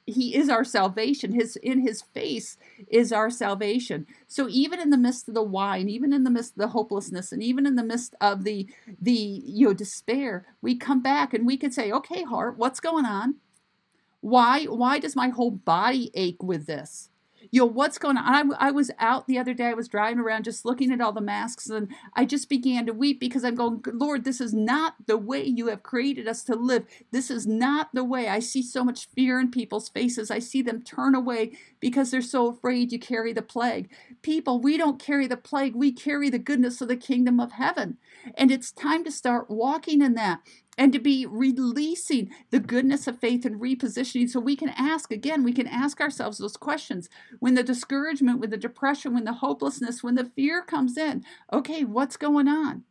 he 0.06 0.36
is 0.36 0.50
our 0.50 0.64
salvation. 0.64 1.34
His 1.34 1.56
in 1.56 1.82
his 1.82 2.02
face 2.02 2.58
is 2.88 3.12
our 3.12 3.30
salvation. 3.30 4.06
So 4.28 4.48
even 4.50 4.80
in 4.80 4.90
the 4.90 4.98
midst 4.98 5.28
of 5.28 5.34
the 5.34 5.44
whine 5.44 5.90
even 5.90 6.14
in 6.14 6.24
the 6.24 6.30
midst 6.30 6.54
of 6.54 6.58
the 6.58 6.68
hopelessness 6.70 7.32
and 7.32 7.42
even 7.42 7.66
in 7.66 7.76
the 7.76 7.84
midst 7.84 8.16
of 8.22 8.44
the 8.44 8.68
the 9.02 9.14
you 9.14 9.68
know 9.68 9.74
despair 9.74 10.46
we 10.62 10.76
come 10.76 11.02
back 11.02 11.34
and 11.34 11.46
we 11.46 11.58
can 11.58 11.72
say 11.72 11.92
okay 11.92 12.24
heart 12.24 12.58
what's 12.58 12.80
going 12.80 13.06
on 13.06 13.36
why 14.22 14.66
why 14.66 15.00
does 15.00 15.16
my 15.16 15.30
whole 15.30 15.52
body 15.52 16.12
ache 16.14 16.44
with 16.44 16.66
this? 16.66 17.10
You 17.52 17.62
know 17.62 17.68
what's 17.68 17.98
going 17.98 18.18
on? 18.18 18.54
I, 18.54 18.68
I 18.68 18.72
was 18.72 18.92
out 19.00 19.26
the 19.28 19.40
other 19.40 19.54
day 19.54 19.68
i 19.68 19.74
was 19.74 19.88
driving 19.88 20.20
around 20.20 20.44
just 20.44 20.66
looking 20.66 20.92
at 20.92 21.02
all 21.02 21.14
the 21.14 21.22
masks 21.22 21.70
and 21.70 21.88
i 22.14 22.26
just 22.26 22.50
began 22.50 22.86
to 22.86 22.94
weep 22.94 23.20
because 23.20 23.44
i'm 23.44 23.56
going 23.56 23.82
lord 23.94 24.24
this 24.24 24.40
is 24.42 24.54
not 24.54 24.96
the 25.08 25.18
way 25.18 25.44
you 25.44 25.68
have 25.68 25.84
created 25.84 26.28
us 26.28 26.44
to 26.44 26.56
live. 26.56 26.86
This 27.12 27.32
is 27.32 27.48
not 27.48 27.90
the 27.94 28.04
way. 28.04 28.28
I 28.28 28.40
see 28.40 28.62
so 28.62 28.84
much 28.84 29.08
fear 29.10 29.40
in 29.40 29.52
people's 29.52 29.90
faces. 29.90 30.30
I 30.30 30.40
see 30.40 30.62
them 30.62 30.84
turn 30.84 31.16
away 31.16 31.58
because 31.80 32.12
they're 32.12 32.22
so 32.22 32.48
afraid 32.48 32.92
you 32.92 33.00
carry 33.00 33.34
the 33.34 33.42
plague. 33.42 33.90
People 34.22 34.60
we 34.60 34.78
don't 34.78 35.02
carry 35.02 35.28
the 35.28 35.38
plague. 35.38 35.76
We 35.76 35.92
carry 35.92 36.30
the 36.30 36.40
goodness 36.40 36.82
of 36.82 36.88
the 36.88 36.96
kingdom 36.96 37.40
of 37.40 37.54
heaven. 37.54 37.98
And 38.36 38.52
it's 38.52 38.72
time 38.72 39.04
to 39.06 39.12
start 39.12 39.50
walking 39.50 40.02
in 40.02 40.14
that 40.16 40.42
and 40.80 40.94
to 40.94 41.00
be 41.00 41.26
releasing 41.26 42.32
the 42.52 42.60
goodness 42.60 43.06
of 43.06 43.20
faith 43.20 43.46
and 43.46 43.60
repositioning. 43.60 44.30
So 44.30 44.40
we 44.40 44.56
can 44.56 44.70
ask 44.70 45.12
again 45.12 45.44
we 45.44 45.52
can 45.52 45.68
ask 45.68 46.00
ourselves 46.00 46.38
those 46.38 46.56
questions. 46.58 47.10
When 47.40 47.54
the 47.54 47.64
discouragement 47.64 48.40
when 48.40 48.50
the 48.50 48.58
depression 48.58 49.14
when 49.14 49.26
the 49.26 49.34
hopelessness 49.34 50.02
when 50.02 50.16
the 50.16 50.32
fear 50.36 50.64
comes 50.64 50.98
in 50.98 51.26
okay 51.52 51.84
what's 51.84 52.18
going 52.18 52.48
on? 52.48 52.86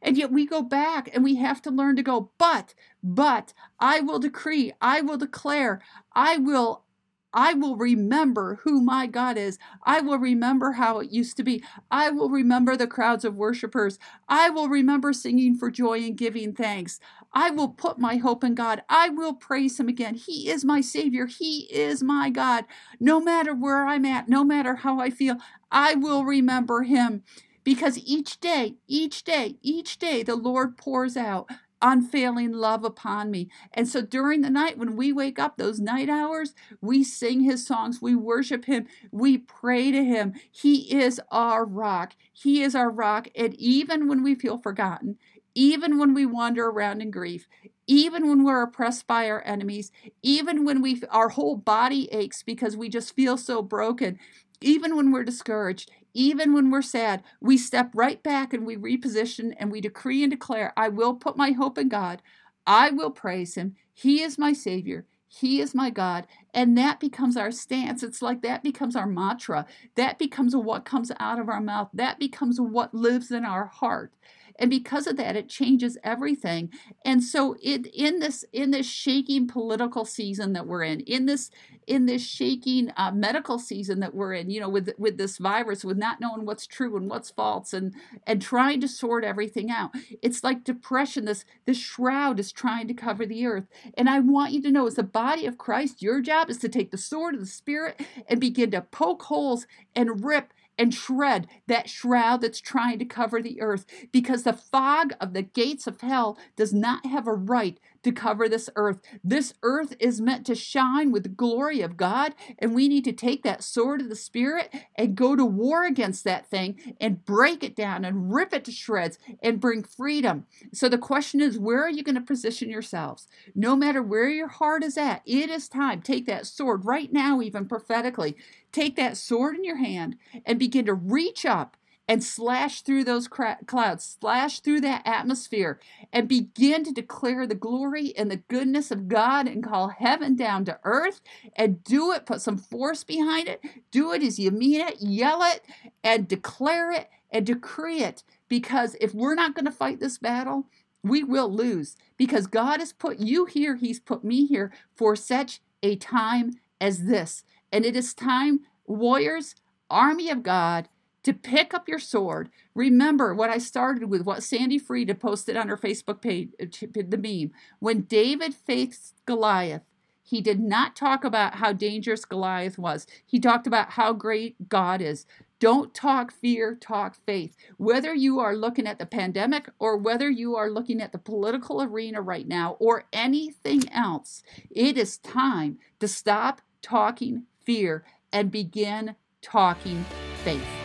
And 0.00 0.16
yet 0.16 0.32
we 0.32 0.46
go 0.46 0.62
back 0.62 1.10
and 1.12 1.22
we 1.24 1.34
have 1.36 1.60
to 1.62 1.70
learn 1.70 1.96
to 1.96 2.02
go 2.02 2.30
but 2.38 2.74
but 3.02 3.52
i 3.80 4.00
will 4.00 4.18
decree 4.18 4.72
i 4.80 5.00
will 5.00 5.16
declare 5.16 5.80
i 6.12 6.36
will 6.36 6.84
I 7.34 7.54
will 7.54 7.76
remember 7.76 8.60
who 8.64 8.80
my 8.80 9.06
God 9.06 9.36
is. 9.36 9.58
I 9.84 10.00
will 10.00 10.18
remember 10.18 10.72
how 10.72 10.98
it 11.00 11.10
used 11.10 11.36
to 11.38 11.42
be. 11.42 11.62
I 11.90 12.10
will 12.10 12.30
remember 12.30 12.76
the 12.76 12.86
crowds 12.86 13.24
of 13.24 13.36
worshipers. 13.36 13.98
I 14.28 14.50
will 14.50 14.68
remember 14.68 15.12
singing 15.12 15.56
for 15.56 15.70
joy 15.70 16.00
and 16.00 16.16
giving 16.16 16.52
thanks. 16.52 17.00
I 17.32 17.50
will 17.50 17.68
put 17.68 17.98
my 17.98 18.16
hope 18.16 18.44
in 18.44 18.54
God. 18.54 18.82
I 18.88 19.08
will 19.08 19.34
praise 19.34 19.80
Him 19.80 19.88
again. 19.88 20.14
He 20.14 20.50
is 20.50 20.64
my 20.64 20.80
Savior. 20.80 21.26
He 21.26 21.68
is 21.72 22.02
my 22.02 22.30
God. 22.30 22.64
No 23.00 23.20
matter 23.20 23.54
where 23.54 23.86
I'm 23.86 24.04
at, 24.04 24.28
no 24.28 24.44
matter 24.44 24.76
how 24.76 25.00
I 25.00 25.10
feel, 25.10 25.36
I 25.70 25.94
will 25.94 26.24
remember 26.24 26.82
Him. 26.82 27.22
Because 27.64 27.98
each 27.98 28.40
day, 28.40 28.74
each 28.88 29.24
day, 29.24 29.56
each 29.62 29.98
day, 29.98 30.22
the 30.22 30.34
Lord 30.34 30.76
pours 30.76 31.16
out 31.16 31.48
unfailing 31.82 32.52
love 32.52 32.84
upon 32.84 33.30
me. 33.30 33.50
And 33.74 33.88
so 33.88 34.00
during 34.00 34.40
the 34.40 34.50
night, 34.50 34.78
when 34.78 34.96
we 34.96 35.12
wake 35.12 35.38
up, 35.38 35.56
those 35.56 35.80
night 35.80 36.08
hours, 36.08 36.54
we 36.80 37.04
sing 37.04 37.40
his 37.40 37.66
songs, 37.66 38.00
we 38.00 38.14
worship 38.14 38.64
him, 38.64 38.86
we 39.10 39.38
pray 39.38 39.90
to 39.90 40.04
him. 40.04 40.34
He 40.50 40.94
is 40.98 41.20
our 41.30 41.64
rock. 41.64 42.14
He 42.32 42.62
is 42.62 42.74
our 42.74 42.90
rock. 42.90 43.28
And 43.34 43.54
even 43.54 44.08
when 44.08 44.22
we 44.22 44.34
feel 44.34 44.58
forgotten, 44.58 45.18
even 45.54 45.98
when 45.98 46.14
we 46.14 46.24
wander 46.24 46.66
around 46.66 47.02
in 47.02 47.10
grief, 47.10 47.46
even 47.86 48.28
when 48.28 48.44
we're 48.44 48.62
oppressed 48.62 49.06
by 49.06 49.28
our 49.28 49.42
enemies, 49.44 49.90
even 50.22 50.64
when 50.64 50.80
we 50.80 51.02
our 51.10 51.30
whole 51.30 51.56
body 51.56 52.08
aches 52.12 52.42
because 52.42 52.76
we 52.76 52.88
just 52.88 53.14
feel 53.14 53.36
so 53.36 53.60
broken, 53.60 54.18
even 54.60 54.96
when 54.96 55.10
we're 55.12 55.24
discouraged, 55.24 55.90
even 56.14 56.52
when 56.52 56.70
we're 56.70 56.82
sad, 56.82 57.22
we 57.40 57.56
step 57.56 57.90
right 57.94 58.22
back 58.22 58.52
and 58.52 58.66
we 58.66 58.76
reposition 58.76 59.54
and 59.58 59.70
we 59.70 59.80
decree 59.80 60.22
and 60.22 60.30
declare, 60.30 60.72
I 60.76 60.88
will 60.88 61.14
put 61.14 61.36
my 61.36 61.52
hope 61.52 61.78
in 61.78 61.88
God. 61.88 62.22
I 62.66 62.90
will 62.90 63.10
praise 63.10 63.54
him. 63.54 63.74
He 63.92 64.22
is 64.22 64.38
my 64.38 64.52
Savior. 64.52 65.06
He 65.26 65.60
is 65.60 65.74
my 65.74 65.88
God. 65.88 66.26
And 66.52 66.76
that 66.76 67.00
becomes 67.00 67.36
our 67.38 67.50
stance. 67.50 68.02
It's 68.02 68.20
like 68.20 68.42
that 68.42 68.62
becomes 68.62 68.94
our 68.94 69.06
mantra. 69.06 69.66
That 69.94 70.18
becomes 70.18 70.54
what 70.54 70.84
comes 70.84 71.10
out 71.18 71.40
of 71.40 71.48
our 71.48 71.60
mouth. 71.60 71.88
That 71.94 72.18
becomes 72.18 72.60
what 72.60 72.92
lives 72.92 73.30
in 73.30 73.44
our 73.44 73.64
heart 73.64 74.12
and 74.58 74.70
because 74.70 75.06
of 75.06 75.16
that 75.16 75.36
it 75.36 75.48
changes 75.48 75.98
everything 76.02 76.70
and 77.04 77.22
so 77.22 77.56
it 77.62 77.86
in 77.86 78.18
this 78.18 78.44
in 78.52 78.70
this 78.70 78.86
shaking 78.86 79.46
political 79.46 80.04
season 80.04 80.52
that 80.52 80.66
we're 80.66 80.82
in 80.82 81.00
in 81.00 81.26
this 81.26 81.50
in 81.86 82.06
this 82.06 82.24
shaking 82.24 82.92
uh, 82.96 83.10
medical 83.12 83.58
season 83.58 84.00
that 84.00 84.14
we're 84.14 84.34
in, 84.34 84.50
you 84.50 84.60
know, 84.60 84.68
with 84.68 84.90
with 84.98 85.18
this 85.18 85.38
virus, 85.38 85.84
with 85.84 85.96
not 85.96 86.20
knowing 86.20 86.44
what's 86.44 86.66
true 86.66 86.96
and 86.96 87.10
what's 87.10 87.30
false, 87.30 87.72
and 87.72 87.94
and 88.26 88.40
trying 88.40 88.80
to 88.80 88.88
sort 88.88 89.24
everything 89.24 89.70
out. 89.70 89.90
It's 90.22 90.44
like 90.44 90.64
depression. 90.64 91.24
This 91.24 91.44
this 91.66 91.78
shroud 91.78 92.38
is 92.38 92.52
trying 92.52 92.88
to 92.88 92.94
cover 92.94 93.26
the 93.26 93.46
earth. 93.46 93.64
And 93.96 94.08
I 94.08 94.20
want 94.20 94.52
you 94.52 94.62
to 94.62 94.70
know, 94.70 94.86
as 94.86 94.94
the 94.94 95.02
body 95.02 95.46
of 95.46 95.58
Christ, 95.58 96.02
your 96.02 96.20
job 96.20 96.50
is 96.50 96.58
to 96.58 96.68
take 96.68 96.90
the 96.90 96.98
sword 96.98 97.34
of 97.34 97.40
the 97.40 97.46
Spirit 97.46 98.00
and 98.28 98.40
begin 98.40 98.70
to 98.72 98.82
poke 98.82 99.24
holes 99.24 99.66
and 99.94 100.24
rip 100.24 100.52
and 100.78 100.94
shred 100.94 101.46
that 101.66 101.88
shroud 101.88 102.40
that's 102.40 102.60
trying 102.60 102.98
to 102.98 103.04
cover 103.04 103.40
the 103.40 103.60
earth 103.60 103.84
because 104.12 104.42
the 104.42 104.52
fog 104.52 105.12
of 105.20 105.32
the 105.32 105.42
gates 105.42 105.86
of 105.86 106.00
hell 106.00 106.38
does 106.56 106.72
not 106.72 107.06
have 107.06 107.26
a 107.26 107.32
right 107.32 107.78
to 108.02 108.12
cover 108.12 108.48
this 108.48 108.68
earth. 108.76 109.00
This 109.22 109.54
earth 109.62 109.94
is 109.98 110.20
meant 110.20 110.46
to 110.46 110.54
shine 110.54 111.12
with 111.12 111.22
the 111.22 111.28
glory 111.28 111.80
of 111.80 111.96
God, 111.96 112.34
and 112.58 112.74
we 112.74 112.88
need 112.88 113.04
to 113.04 113.12
take 113.12 113.42
that 113.42 113.62
sword 113.62 114.00
of 114.00 114.08
the 114.08 114.16
Spirit 114.16 114.74
and 114.96 115.14
go 115.14 115.36
to 115.36 115.44
war 115.44 115.84
against 115.84 116.24
that 116.24 116.46
thing 116.48 116.94
and 117.00 117.24
break 117.24 117.62
it 117.62 117.76
down 117.76 118.04
and 118.04 118.32
rip 118.32 118.52
it 118.52 118.64
to 118.64 118.72
shreds 118.72 119.18
and 119.42 119.60
bring 119.60 119.82
freedom. 119.82 120.46
So 120.72 120.88
the 120.88 120.98
question 120.98 121.40
is, 121.40 121.58
where 121.58 121.82
are 121.82 121.90
you 121.90 122.02
going 122.02 122.14
to 122.14 122.20
position 122.20 122.70
yourselves? 122.70 123.28
No 123.54 123.76
matter 123.76 124.02
where 124.02 124.28
your 124.28 124.48
heart 124.48 124.82
is 124.82 124.98
at, 124.98 125.22
it 125.26 125.50
is 125.50 125.68
time. 125.68 126.02
Take 126.02 126.26
that 126.26 126.46
sword 126.46 126.84
right 126.84 127.12
now, 127.12 127.40
even 127.40 127.66
prophetically. 127.66 128.36
Take 128.72 128.96
that 128.96 129.16
sword 129.16 129.56
in 129.56 129.64
your 129.64 129.76
hand 129.76 130.16
and 130.46 130.58
begin 130.58 130.86
to 130.86 130.94
reach 130.94 131.44
up 131.44 131.76
and 132.12 132.22
slash 132.22 132.82
through 132.82 133.04
those 133.04 133.26
clouds, 133.26 134.18
slash 134.20 134.60
through 134.60 134.82
that 134.82 135.00
atmosphere, 135.06 135.80
and 136.12 136.28
begin 136.28 136.84
to 136.84 136.92
declare 136.92 137.46
the 137.46 137.54
glory 137.54 138.14
and 138.18 138.30
the 138.30 138.36
goodness 138.36 138.90
of 138.90 139.08
God 139.08 139.48
and 139.48 139.64
call 139.64 139.88
heaven 139.88 140.36
down 140.36 140.66
to 140.66 140.78
earth 140.84 141.22
and 141.56 141.82
do 141.82 142.12
it. 142.12 142.26
Put 142.26 142.42
some 142.42 142.58
force 142.58 143.02
behind 143.02 143.48
it. 143.48 143.62
Do 143.90 144.12
it 144.12 144.22
as 144.22 144.38
you 144.38 144.50
mean 144.50 144.82
it. 144.82 145.00
Yell 145.00 145.42
it 145.42 145.64
and 146.04 146.28
declare 146.28 146.92
it 146.92 147.08
and 147.30 147.46
decree 147.46 148.02
it. 148.02 148.24
Because 148.46 148.94
if 149.00 149.14
we're 149.14 149.34
not 149.34 149.54
going 149.54 149.64
to 149.64 149.70
fight 149.70 149.98
this 149.98 150.18
battle, 150.18 150.66
we 151.02 151.24
will 151.24 151.50
lose. 151.50 151.96
Because 152.18 152.46
God 152.46 152.80
has 152.80 152.92
put 152.92 153.20
you 153.20 153.46
here, 153.46 153.76
He's 153.76 154.00
put 154.00 154.22
me 154.22 154.44
here 154.44 154.70
for 154.94 155.16
such 155.16 155.62
a 155.82 155.96
time 155.96 156.56
as 156.78 157.04
this. 157.04 157.42
And 157.72 157.86
it 157.86 157.96
is 157.96 158.12
time, 158.12 158.60
warriors, 158.84 159.54
army 159.88 160.28
of 160.28 160.42
God, 160.42 160.90
to 161.22 161.32
pick 161.32 161.72
up 161.72 161.88
your 161.88 161.98
sword. 161.98 162.50
Remember 162.74 163.34
what 163.34 163.50
I 163.50 163.58
started 163.58 164.08
with, 164.08 164.22
what 164.22 164.42
Sandy 164.42 164.78
Frieda 164.78 165.14
posted 165.14 165.56
on 165.56 165.68
her 165.68 165.76
Facebook 165.76 166.20
page, 166.20 166.50
uh, 166.60 166.66
the 166.94 167.18
meme. 167.18 167.52
When 167.78 168.02
David 168.02 168.54
faced 168.54 169.14
Goliath, 169.26 169.82
he 170.22 170.40
did 170.40 170.60
not 170.60 170.96
talk 170.96 171.24
about 171.24 171.56
how 171.56 171.72
dangerous 171.72 172.24
Goliath 172.24 172.78
was. 172.78 173.06
He 173.26 173.38
talked 173.38 173.66
about 173.66 173.90
how 173.90 174.12
great 174.12 174.68
God 174.68 175.02
is. 175.02 175.26
Don't 175.58 175.94
talk 175.94 176.32
fear, 176.32 176.74
talk 176.74 177.16
faith. 177.26 177.56
Whether 177.76 178.14
you 178.14 178.40
are 178.40 178.56
looking 178.56 178.86
at 178.86 178.98
the 178.98 179.06
pandemic 179.06 179.68
or 179.78 179.96
whether 179.96 180.28
you 180.28 180.56
are 180.56 180.70
looking 180.70 181.00
at 181.00 181.12
the 181.12 181.18
political 181.18 181.82
arena 181.82 182.20
right 182.20 182.48
now 182.48 182.76
or 182.80 183.04
anything 183.12 183.88
else, 183.92 184.42
it 184.70 184.96
is 184.96 185.18
time 185.18 185.78
to 186.00 186.08
stop 186.08 186.62
talking 186.80 187.44
fear 187.64 188.04
and 188.32 188.50
begin 188.50 189.14
talking 189.40 190.04
faith. 190.42 190.81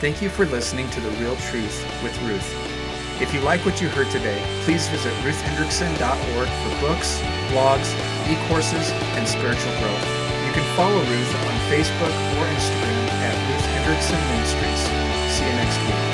Thank 0.00 0.22
you 0.22 0.30
for 0.30 0.46
listening 0.46 0.88
to 0.90 1.00
The 1.00 1.10
Real 1.20 1.36
Truth 1.36 1.84
with 2.02 2.16
Ruth. 2.22 3.20
If 3.20 3.34
you 3.34 3.40
like 3.40 3.66
what 3.66 3.82
you 3.82 3.90
heard 3.90 4.10
today, 4.10 4.40
please 4.64 4.88
visit 4.88 5.12
ruthhendrickson.org 5.20 6.48
for 6.48 6.80
books, 6.80 7.20
blogs, 7.52 7.92
e-courses, 8.24 8.92
and 9.20 9.28
spiritual 9.28 9.72
growth. 9.76 10.08
You 10.46 10.52
can 10.56 10.64
follow 10.74 11.00
Ruth 11.04 11.34
on 11.44 11.54
Facebook 11.68 12.16
or 12.32 12.46
Instagram 12.48 13.12
at 13.20 13.36
Ruth 13.52 13.66
Hendrickson 13.76 14.18
Ministries. 14.32 15.36
See 15.36 15.44
you 15.44 15.52
next 15.52 15.78
week. 15.84 16.09